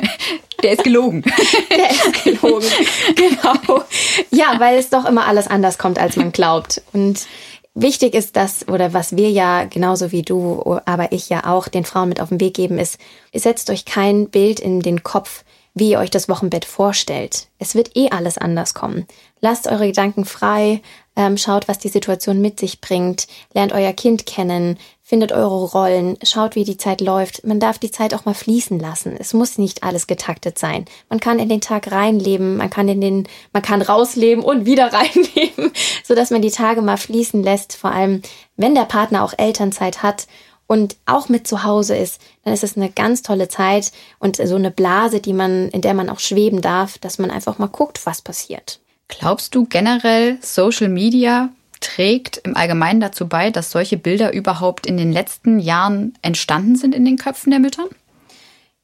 der 0.64 0.72
ist 0.72 0.84
gelogen. 0.84 1.24
Der 1.70 1.92
ist 1.92 2.24
gelogen. 2.24 2.68
genau. 3.16 3.84
Ja, 4.32 4.60
weil 4.60 4.78
es 4.78 4.90
doch 4.90 5.06
immer 5.06 5.28
alles 5.28 5.48
anders 5.48 5.78
kommt, 5.78 6.00
als 6.00 6.16
man 6.16 6.32
glaubt. 6.32 6.82
Und 6.94 7.28
wichtig 7.76 8.16
ist 8.16 8.36
das, 8.36 8.68
oder 8.68 8.94
was 8.94 9.16
wir 9.16 9.30
ja 9.30 9.66
genauso 9.66 10.12
wie 10.12 10.24
du, 10.24 10.80
aber 10.86 11.12
ich 11.12 11.30
ja 11.30 11.46
auch 11.46 11.68
den 11.68 11.86
Frauen 11.86 12.10
mit 12.10 12.20
auf 12.20 12.30
den 12.30 12.40
Weg 12.40 12.56
geben, 12.56 12.80
ist, 12.80 12.98
setzt 13.34 13.70
euch 13.70 13.86
kein 13.86 14.30
Bild 14.30 14.60
in 14.60 14.80
den 14.80 15.04
Kopf, 15.04 15.44
wie 15.76 15.92
ihr 15.92 16.00
euch 16.00 16.10
das 16.10 16.28
Wochenbett 16.28 16.66
vorstellt. 16.66 17.48
Es 17.60 17.76
wird 17.76 17.96
eh 17.96 18.10
alles 18.10 18.40
anders 18.40 18.74
kommen. 18.74 19.06
Lasst 19.42 19.68
eure 19.68 19.86
Gedanken 19.86 20.26
frei, 20.26 20.82
ähm, 21.18 21.36
schaut, 21.36 21.68
was 21.68 21.80
die 21.80 21.90
Situation 21.90 22.40
mit 22.40 22.60
sich 22.60 22.80
bringt, 22.80 23.28
lernt 23.54 23.74
euer 23.74 23.92
Kind 23.92 24.28
kennen, 24.28 24.78
findet 25.02 25.32
eure 25.32 25.66
Rollen, 25.66 26.16
schaut, 26.22 26.56
wie 26.56 26.64
die 26.64 26.78
Zeit 26.78 27.02
läuft. 27.02 27.44
Man 27.44 27.60
darf 27.60 27.80
die 27.80 27.90
Zeit 27.90 28.14
auch 28.14 28.26
mal 28.26 28.36
fließen 28.36 28.80
lassen. 28.80 29.18
Es 29.18 29.34
muss 29.34 29.58
nicht 29.58 29.82
alles 29.84 30.06
getaktet 30.06 30.60
sein. 30.60 30.86
Man 31.10 31.20
kann 31.20 31.40
in 31.40 31.50
den 31.50 31.60
Tag 31.60 31.92
reinleben, 31.92 32.58
man 32.58 32.70
kann 32.70 32.88
in 32.88 33.02
den, 33.02 33.28
man 33.52 33.64
kann 33.64 33.82
rausleben 33.82 34.44
und 34.44 34.66
wieder 34.68 34.94
reinleben, 34.94 35.72
so 36.04 36.14
dass 36.14 36.30
man 36.30 36.44
die 36.44 36.52
Tage 36.52 36.82
mal 36.84 36.98
fließen 36.98 37.42
lässt. 37.42 37.76
Vor 37.76 37.92
allem, 37.92 38.22
wenn 38.56 38.76
der 38.76 38.86
Partner 38.86 39.24
auch 39.24 39.34
Elternzeit 39.36 40.04
hat 40.04 40.28
und 40.68 40.98
auch 41.08 41.30
mit 41.30 41.48
zu 41.48 41.64
Hause 41.64 41.98
ist, 41.98 42.22
dann 42.44 42.54
ist 42.54 42.64
es 42.64 42.78
eine 42.78 42.92
ganz 42.92 43.24
tolle 43.24 43.48
Zeit 43.48 43.92
und 44.20 44.36
so 44.36 44.56
eine 44.56 44.70
Blase, 44.70 45.20
die 45.20 45.34
man, 45.34 45.70
in 45.70 45.82
der 45.82 45.96
man 45.96 46.10
auch 46.10 46.20
schweben 46.20 46.62
darf, 46.62 47.00
dass 47.00 47.18
man 47.18 47.32
einfach 47.32 47.58
mal 47.58 47.68
guckt, 47.68 48.06
was 48.06 48.22
passiert. 48.22 48.82
Glaubst 49.08 49.56
du 49.56 49.66
generell, 49.66 50.38
Social 50.42 50.90
Media 50.90 51.50
trägt 51.80 52.38
im 52.44 52.58
Allgemeinen 52.58 53.00
dazu 53.00 53.28
bei, 53.28 53.52
dass 53.52 53.72
solche 53.72 53.98
Bilder 53.98 54.34
überhaupt 54.34 54.86
in 54.86 54.98
den 54.98 55.12
letzten 55.12 55.60
Jahren 55.60 56.14
entstanden 56.22 56.76
sind 56.76 56.94
in 56.94 57.06
den 57.06 57.18
Köpfen 57.18 57.52
der 57.52 57.60
Mütter? 57.60 57.86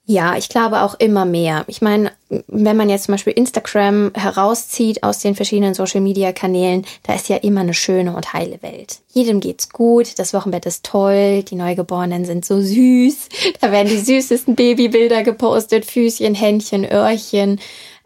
Ja, 0.05 0.35
ich 0.35 0.49
glaube 0.49 0.81
auch 0.81 0.95
immer 0.95 1.23
mehr. 1.23 1.63
Ich 1.67 1.81
meine, 1.81 2.11
wenn 2.47 2.75
man 2.75 2.89
jetzt 2.89 3.05
zum 3.05 3.13
Beispiel 3.13 3.31
Instagram 3.31 4.11
herauszieht 4.13 5.01
aus 5.01 5.19
den 5.19 5.33
verschiedenen 5.33 5.73
Social-Media-Kanälen, 5.73 6.85
da 7.03 7.15
ist 7.15 7.29
ja 7.29 7.37
immer 7.37 7.61
eine 7.61 7.73
schöne 7.73 8.13
und 8.13 8.33
heile 8.33 8.61
Welt. 8.61 8.99
Jedem 9.13 9.39
geht's 9.39 9.69
gut, 9.69 10.19
das 10.19 10.33
Wochenbett 10.33 10.65
ist 10.65 10.83
toll, 10.83 11.43
die 11.43 11.55
Neugeborenen 11.55 12.25
sind 12.25 12.43
so 12.43 12.59
süß, 12.59 13.29
da 13.61 13.71
werden 13.71 13.87
die 13.87 13.97
süßesten 13.97 14.55
Babybilder 14.55 15.23
gepostet, 15.23 15.85
Füßchen, 15.85 16.35
Händchen, 16.35 16.83
Öhrchen 16.83 17.61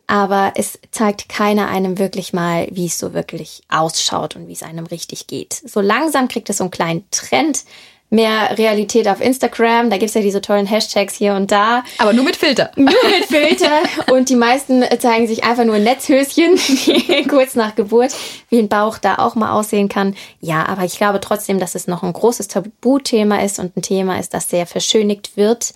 aber 0.08 0.54
es 0.56 0.80
zeigt 0.92 1.28
keiner 1.28 1.68
einem 1.68 2.00
wirklich 2.00 2.32
mal, 2.32 2.68
wie 2.72 2.86
es 2.86 2.98
so 2.98 3.14
wirklich 3.14 3.62
ausschaut 3.70 4.38
und 4.38 4.48
wie 4.48 4.54
es 4.54 4.64
einem 4.64 4.86
richtig 4.86 5.28
geht. 5.28 5.54
So 5.54 5.82
langsam 5.82 6.30
kriegt 6.30 6.50
es 6.50 6.58
so 6.58 6.64
einen 6.64 6.72
kleinen 6.72 7.06
Trend. 7.12 7.66
Mehr 8.10 8.58
Realität 8.58 9.06
auf 9.10 9.20
Instagram, 9.20 9.90
da 9.90 9.98
gibt's 9.98 10.14
ja 10.14 10.22
diese 10.22 10.40
tollen 10.40 10.66
Hashtags 10.66 11.14
hier 11.14 11.34
und 11.34 11.52
da. 11.52 11.84
Aber 11.98 12.14
nur 12.14 12.24
mit 12.24 12.38
Filter. 12.38 12.72
Nur 12.78 12.86
mit 12.86 13.26
Filter. 13.28 13.82
und 14.14 14.30
die 14.30 14.38
meisten 14.38 14.82
zeigen 15.00 15.28
sich 15.28 15.44
einfach 15.44 15.66
nur 15.66 15.78
Netzhöschen, 15.78 16.58
kurz 17.28 17.56
nach 17.56 17.76
Geburt, 17.76 18.16
wie 18.48 18.60
ein 18.60 18.70
Bauch 18.70 18.98
da 18.98 19.16
auch 19.16 19.36
mal 19.36 19.52
aussehen 19.52 19.90
kann. 19.90 20.16
Ja, 20.40 20.66
aber 20.68 20.86
ich 20.86 20.96
glaube 20.96 21.20
trotzdem, 21.20 21.60
dass 21.60 21.76
es 21.76 21.88
noch 21.88 22.02
ein 22.02 22.14
großes 22.14 22.48
Tabuthema 22.48 23.42
ist 23.42 23.60
und 23.60 23.76
ein 23.76 23.82
Thema 23.82 24.18
ist, 24.18 24.34
das 24.34 24.50
sehr 24.50 24.68
verschönigt 24.68 25.36
wird 25.36 25.74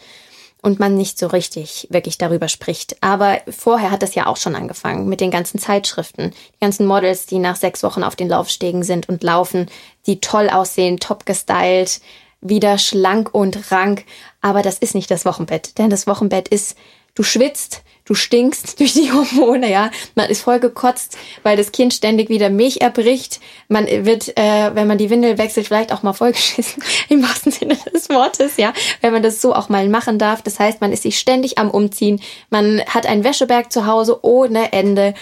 und 0.61 0.79
man 0.79 0.95
nicht 0.95 1.17
so 1.17 1.27
richtig 1.27 1.87
wirklich 1.89 2.17
darüber 2.17 2.47
spricht. 2.47 2.95
Aber 3.01 3.39
vorher 3.49 3.91
hat 3.91 4.03
das 4.03 4.15
ja 4.15 4.27
auch 4.27 4.37
schon 4.37 4.55
angefangen 4.55 5.09
mit 5.09 5.19
den 5.19 5.31
ganzen 5.31 5.59
Zeitschriften, 5.59 6.31
die 6.31 6.59
ganzen 6.59 6.85
Models, 6.85 7.25
die 7.25 7.39
nach 7.39 7.55
sechs 7.55 7.83
Wochen 7.83 8.03
auf 8.03 8.15
den 8.15 8.29
Laufstegen 8.29 8.83
sind 8.83 9.09
und 9.09 9.23
laufen, 9.23 9.69
die 10.05 10.21
toll 10.21 10.49
aussehen, 10.49 10.99
top 10.99 11.25
gestylt, 11.25 12.01
wieder 12.41 12.77
schlank 12.77 13.33
und 13.33 13.71
rank. 13.71 14.05
Aber 14.41 14.61
das 14.61 14.77
ist 14.77 14.95
nicht 14.95 15.09
das 15.09 15.25
Wochenbett, 15.25 15.77
denn 15.77 15.89
das 15.89 16.07
Wochenbett 16.07 16.47
ist, 16.47 16.77
du 17.15 17.23
schwitzt, 17.23 17.81
du 18.05 18.13
stinkst 18.13 18.79
durch 18.79 18.93
die 18.93 19.11
Hormone, 19.11 19.69
ja. 19.69 19.91
Man 20.15 20.29
ist 20.29 20.41
voll 20.41 20.59
gekotzt, 20.59 21.17
weil 21.43 21.57
das 21.57 21.71
Kind 21.71 21.93
ständig 21.93 22.29
wieder 22.29 22.49
Milch 22.49 22.81
erbricht. 22.81 23.39
Man 23.67 23.87
wird, 23.87 24.37
äh, 24.37 24.75
wenn 24.75 24.87
man 24.87 24.97
die 24.97 25.09
Windel 25.09 25.37
wechselt, 25.37 25.67
vielleicht 25.67 25.91
auch 25.91 26.03
mal 26.03 26.13
vollgeschissen, 26.13 26.83
im 27.09 27.23
wahrsten 27.23 27.51
Sinne 27.51 27.77
des 27.93 28.09
Wortes, 28.09 28.57
ja. 28.57 28.73
Wenn 29.01 29.13
man 29.13 29.23
das 29.23 29.41
so 29.41 29.53
auch 29.53 29.69
mal 29.69 29.87
machen 29.89 30.19
darf. 30.19 30.41
Das 30.41 30.59
heißt, 30.59 30.81
man 30.81 30.91
ist 30.91 31.03
sich 31.03 31.19
ständig 31.19 31.57
am 31.57 31.69
Umziehen. 31.69 32.21
Man 32.49 32.81
hat 32.85 33.05
einen 33.05 33.23
Wäscheberg 33.23 33.71
zu 33.71 33.85
Hause 33.85 34.19
ohne 34.23 34.73
Ende. 34.73 35.13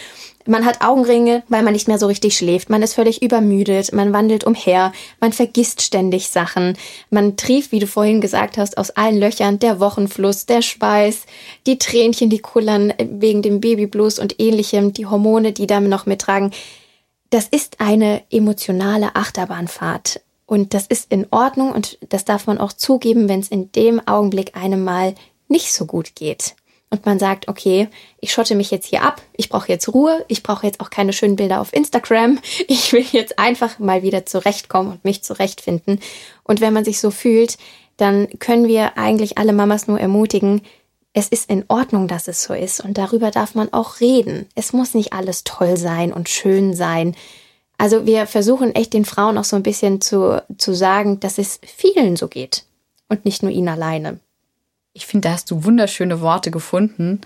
Man 0.45 0.65
hat 0.65 0.81
Augenringe, 0.81 1.43
weil 1.47 1.63
man 1.63 1.73
nicht 1.73 1.87
mehr 1.87 1.99
so 1.99 2.07
richtig 2.07 2.37
schläft. 2.37 2.69
Man 2.69 2.81
ist 2.81 2.93
völlig 2.93 3.21
übermüdet. 3.21 3.93
Man 3.93 4.13
wandelt 4.13 4.45
umher. 4.45 4.93
Man 5.19 5.33
vergisst 5.33 5.81
ständig 5.81 6.29
Sachen. 6.29 6.77
Man 7.09 7.37
trieft, 7.37 7.71
wie 7.71 7.79
du 7.79 7.87
vorhin 7.87 8.21
gesagt 8.21 8.57
hast, 8.57 8.77
aus 8.77 8.89
allen 8.91 9.19
Löchern. 9.19 9.59
Der 9.59 9.79
Wochenfluss, 9.79 10.45
der 10.45 10.61
Schweiß, 10.61 11.25
die 11.67 11.77
Tränchen, 11.77 12.29
die 12.29 12.39
kullern 12.39 12.93
wegen 12.99 13.41
dem 13.41 13.61
Babyblues 13.61 14.17
und 14.17 14.39
ähnlichem, 14.39 14.93
die 14.93 15.05
Hormone, 15.05 15.51
die 15.51 15.67
damit 15.67 15.89
noch 15.89 16.05
mittragen. 16.05 16.51
Das 17.29 17.47
ist 17.47 17.79
eine 17.79 18.23
emotionale 18.31 19.15
Achterbahnfahrt. 19.15 20.21
Und 20.45 20.73
das 20.73 20.87
ist 20.87 21.11
in 21.11 21.27
Ordnung 21.29 21.71
und 21.71 21.99
das 22.09 22.25
darf 22.25 22.47
man 22.47 22.57
auch 22.57 22.73
zugeben, 22.73 23.29
wenn 23.29 23.39
es 23.39 23.49
in 23.49 23.71
dem 23.71 23.99
Augenblick 24.07 24.57
einem 24.57 24.83
mal 24.83 25.13
nicht 25.47 25.71
so 25.71 25.85
gut 25.85 26.15
geht. 26.15 26.55
Und 26.91 27.05
man 27.05 27.19
sagt, 27.19 27.47
okay, 27.47 27.87
ich 28.19 28.33
schotte 28.33 28.55
mich 28.55 28.71
jetzt 28.71 28.87
hier 28.87 29.03
ab, 29.03 29.21
ich 29.37 29.49
brauche 29.49 29.67
jetzt 29.67 29.93
Ruhe, 29.93 30.25
ich 30.27 30.41
brauche 30.41 30.65
jetzt 30.65 30.79
auch 30.79 30.89
keine 30.89 31.13
schönen 31.13 31.35
Bilder 31.35 31.61
auf 31.61 31.71
Instagram, 31.71 32.39
ich 32.67 32.91
will 32.93 33.05
jetzt 33.11 33.37
einfach 33.37 33.79
mal 33.79 34.01
wieder 34.01 34.25
zurechtkommen 34.25 34.91
und 34.93 35.05
mich 35.05 35.23
zurechtfinden. 35.23 35.99
Und 36.43 36.61
wenn 36.61 36.73
man 36.73 36.85
sich 36.85 36.99
so 36.99 37.11
fühlt, 37.11 37.57
dann 37.97 38.27
können 38.39 38.67
wir 38.67 38.97
eigentlich 38.97 39.37
alle 39.37 39.53
Mamas 39.53 39.87
nur 39.87 39.99
ermutigen, 39.99 40.61
es 41.13 41.27
ist 41.27 41.49
in 41.49 41.65
Ordnung, 41.67 42.07
dass 42.07 42.27
es 42.27 42.43
so 42.43 42.53
ist 42.53 42.81
und 42.81 42.97
darüber 42.97 43.31
darf 43.31 43.55
man 43.55 43.73
auch 43.73 43.99
reden. 43.99 44.45
Es 44.55 44.73
muss 44.73 44.93
nicht 44.93 45.11
alles 45.11 45.43
toll 45.43 45.75
sein 45.75 46.13
und 46.13 46.29
schön 46.29 46.75
sein. 46.75 47.15
Also 47.77 48.05
wir 48.05 48.27
versuchen 48.27 48.75
echt 48.75 48.93
den 48.93 49.05
Frauen 49.05 49.37
auch 49.37 49.43
so 49.43 49.55
ein 49.55 49.63
bisschen 49.63 50.01
zu, 50.01 50.43
zu 50.57 50.73
sagen, 50.73 51.19
dass 51.19 51.37
es 51.37 51.59
vielen 51.63 52.15
so 52.15 52.27
geht 52.27 52.65
und 53.07 53.25
nicht 53.25 53.41
nur 53.41 53.51
ihnen 53.51 53.69
alleine. 53.69 54.19
Ich 54.93 55.05
finde, 55.05 55.27
da 55.27 55.33
hast 55.33 55.51
du 55.51 55.63
wunderschöne 55.63 56.19
Worte 56.19 56.49
gefunden. 56.49 57.21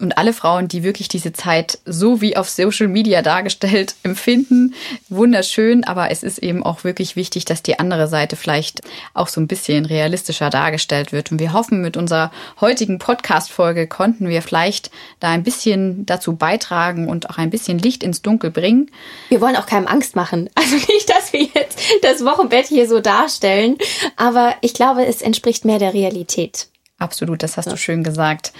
Und 0.00 0.16
alle 0.16 0.32
Frauen, 0.32 0.66
die 0.66 0.82
wirklich 0.82 1.08
diese 1.08 1.32
Zeit 1.34 1.78
so 1.84 2.22
wie 2.22 2.36
auf 2.36 2.48
Social 2.48 2.88
Media 2.88 3.20
dargestellt 3.20 3.94
empfinden, 4.02 4.74
wunderschön. 5.10 5.84
Aber 5.84 6.10
es 6.10 6.22
ist 6.22 6.38
eben 6.38 6.62
auch 6.64 6.84
wirklich 6.84 7.14
wichtig, 7.14 7.44
dass 7.44 7.62
die 7.62 7.78
andere 7.78 8.08
Seite 8.08 8.34
vielleicht 8.34 8.80
auch 9.12 9.28
so 9.28 9.42
ein 9.42 9.46
bisschen 9.46 9.84
realistischer 9.84 10.48
dargestellt 10.48 11.12
wird. 11.12 11.30
Und 11.30 11.38
wir 11.38 11.52
hoffen, 11.52 11.82
mit 11.82 11.98
unserer 11.98 12.32
heutigen 12.62 12.98
Podcast-Folge 12.98 13.86
konnten 13.86 14.28
wir 14.28 14.40
vielleicht 14.40 14.90
da 15.20 15.30
ein 15.30 15.44
bisschen 15.44 16.06
dazu 16.06 16.34
beitragen 16.34 17.08
und 17.08 17.28
auch 17.28 17.36
ein 17.36 17.50
bisschen 17.50 17.78
Licht 17.78 18.02
ins 18.02 18.22
Dunkel 18.22 18.50
bringen. 18.50 18.90
Wir 19.28 19.42
wollen 19.42 19.56
auch 19.56 19.66
keinem 19.66 19.86
Angst 19.86 20.16
machen. 20.16 20.48
Also 20.62 20.76
nicht, 20.76 21.10
dass 21.10 21.32
wir 21.32 21.42
jetzt 21.42 21.78
das 22.02 22.24
Wochenbett 22.24 22.66
hier 22.66 22.88
so 22.88 23.00
darstellen. 23.00 23.76
Aber 24.16 24.54
ich 24.62 24.74
glaube, 24.74 25.04
es 25.04 25.20
entspricht 25.20 25.64
mehr 25.64 25.78
der 25.78 25.92
Realität. 25.92 26.68
Absolut, 27.02 27.42
das 27.42 27.56
hast 27.56 27.66
ja. 27.66 27.72
du 27.72 27.78
schön 27.78 28.02
gesagt. 28.02 28.52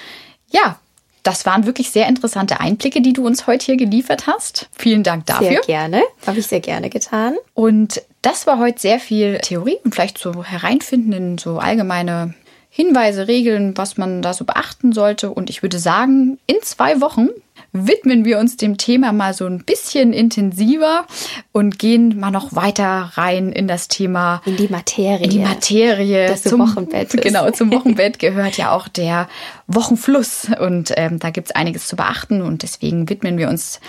Ja, 0.51 0.79
das 1.23 1.47
waren 1.47 1.67
wirklich 1.67 1.91
sehr 1.91 2.09
interessante 2.09 2.61
Einblicke, 2.61 3.01
die 3.01 3.13
du 3.13 3.25
uns 3.25 3.47
heute 3.47 3.67
hier 3.67 3.77
geliefert 3.77 4.27
hast. 4.27 4.69
Vielen 4.77 5.05
Dank 5.05 5.27
dafür. 5.27 5.49
Sehr 5.49 5.61
gerne. 5.61 6.03
Habe 6.27 6.41
ich 6.41 6.47
sehr 6.47 6.61
gerne 6.61 6.91
getan. 6.91 7.37
Und 7.55 8.03
das 8.23 8.47
war 8.47 8.59
heute 8.59 8.81
sehr 8.81 8.99
viel 8.99 9.39
Theorie 9.39 9.79
und 9.85 9.95
vielleicht 9.95 10.19
so 10.19 10.45
hereinfinden 10.45 11.13
in 11.13 11.39
so 11.39 11.59
allgemeine 11.59 12.35
Hinweise, 12.75 13.29
Regeln, 13.29 13.77
was 13.77 13.99
man 13.99 14.23
da 14.23 14.33
so 14.33 14.47
beachten 14.47 14.95
sollte. 14.95 15.31
Und 15.31 15.51
ich 15.51 15.61
würde 15.61 15.79
sagen, 15.79 16.39
in 16.47 16.57
zwei 16.63 17.03
Wochen 17.03 17.29
widmen 17.73 18.25
wir 18.25 18.39
uns 18.39 18.57
dem 18.57 18.79
Thema 18.79 19.13
mal 19.13 19.35
so 19.35 19.45
ein 19.45 19.63
bisschen 19.63 20.15
intensiver 20.15 21.07
und 21.53 21.79
gehen 21.79 22.19
mal 22.19 22.31
noch 22.31 22.57
weiter 22.57 23.13
rein 23.13 23.53
in 23.53 23.69
das 23.69 23.89
Thema. 23.89 24.41
In 24.47 24.57
die 24.57 24.69
Materie. 24.69 25.23
In 25.23 25.29
die 25.29 25.41
Materie. 25.41 26.29
Das 26.29 26.45
zum 26.45 26.61
Wochenbett. 26.61 27.13
Ist. 27.15 27.23
Genau, 27.23 27.51
zum 27.51 27.71
Wochenbett 27.73 28.19
gehört 28.19 28.57
ja 28.57 28.73
auch 28.73 28.89
der 28.89 29.29
Wochenfluss. 29.67 30.47
Und 30.59 30.95
ähm, 30.97 31.19
da 31.19 31.29
gibt 31.29 31.49
es 31.49 31.55
einiges 31.55 31.87
zu 31.89 31.97
beachten. 31.97 32.41
Und 32.41 32.63
deswegen 32.63 33.07
widmen 33.11 33.37
wir 33.37 33.51
uns 33.51 33.81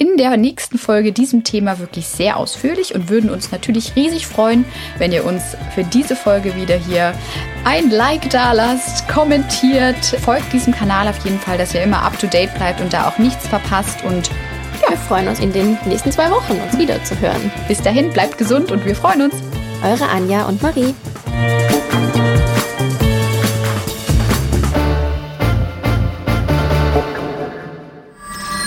in 0.00 0.16
der 0.16 0.34
nächsten 0.38 0.78
Folge 0.78 1.12
diesem 1.12 1.44
Thema 1.44 1.78
wirklich 1.78 2.08
sehr 2.08 2.38
ausführlich 2.38 2.94
und 2.94 3.10
würden 3.10 3.28
uns 3.28 3.52
natürlich 3.52 3.94
riesig 3.96 4.26
freuen, 4.26 4.64
wenn 4.96 5.12
ihr 5.12 5.26
uns 5.26 5.42
für 5.74 5.84
diese 5.84 6.16
Folge 6.16 6.56
wieder 6.56 6.76
hier 6.76 7.12
ein 7.64 7.90
Like 7.90 8.30
da 8.30 8.52
lasst, 8.52 9.06
kommentiert, 9.08 10.02
folgt 10.24 10.50
diesem 10.54 10.72
Kanal 10.72 11.06
auf 11.06 11.22
jeden 11.22 11.38
Fall, 11.38 11.58
dass 11.58 11.74
ihr 11.74 11.82
immer 11.82 12.02
up 12.02 12.18
to 12.18 12.26
date 12.26 12.54
bleibt 12.54 12.80
und 12.80 12.94
da 12.94 13.08
auch 13.08 13.18
nichts 13.18 13.46
verpasst 13.46 14.02
und 14.02 14.30
ja, 14.82 14.88
wir 14.88 14.96
freuen 14.96 15.28
uns 15.28 15.38
in 15.38 15.52
den 15.52 15.76
nächsten 15.84 16.10
zwei 16.10 16.30
Wochen 16.30 16.54
uns 16.54 16.78
wieder 16.78 17.04
zu 17.04 17.20
hören. 17.20 17.52
Bis 17.68 17.82
dahin, 17.82 18.10
bleibt 18.10 18.38
gesund 18.38 18.72
und 18.72 18.86
wir 18.86 18.96
freuen 18.96 19.22
uns. 19.22 19.34
Eure 19.84 20.08
Anja 20.08 20.46
und 20.46 20.62
Marie. 20.62 20.94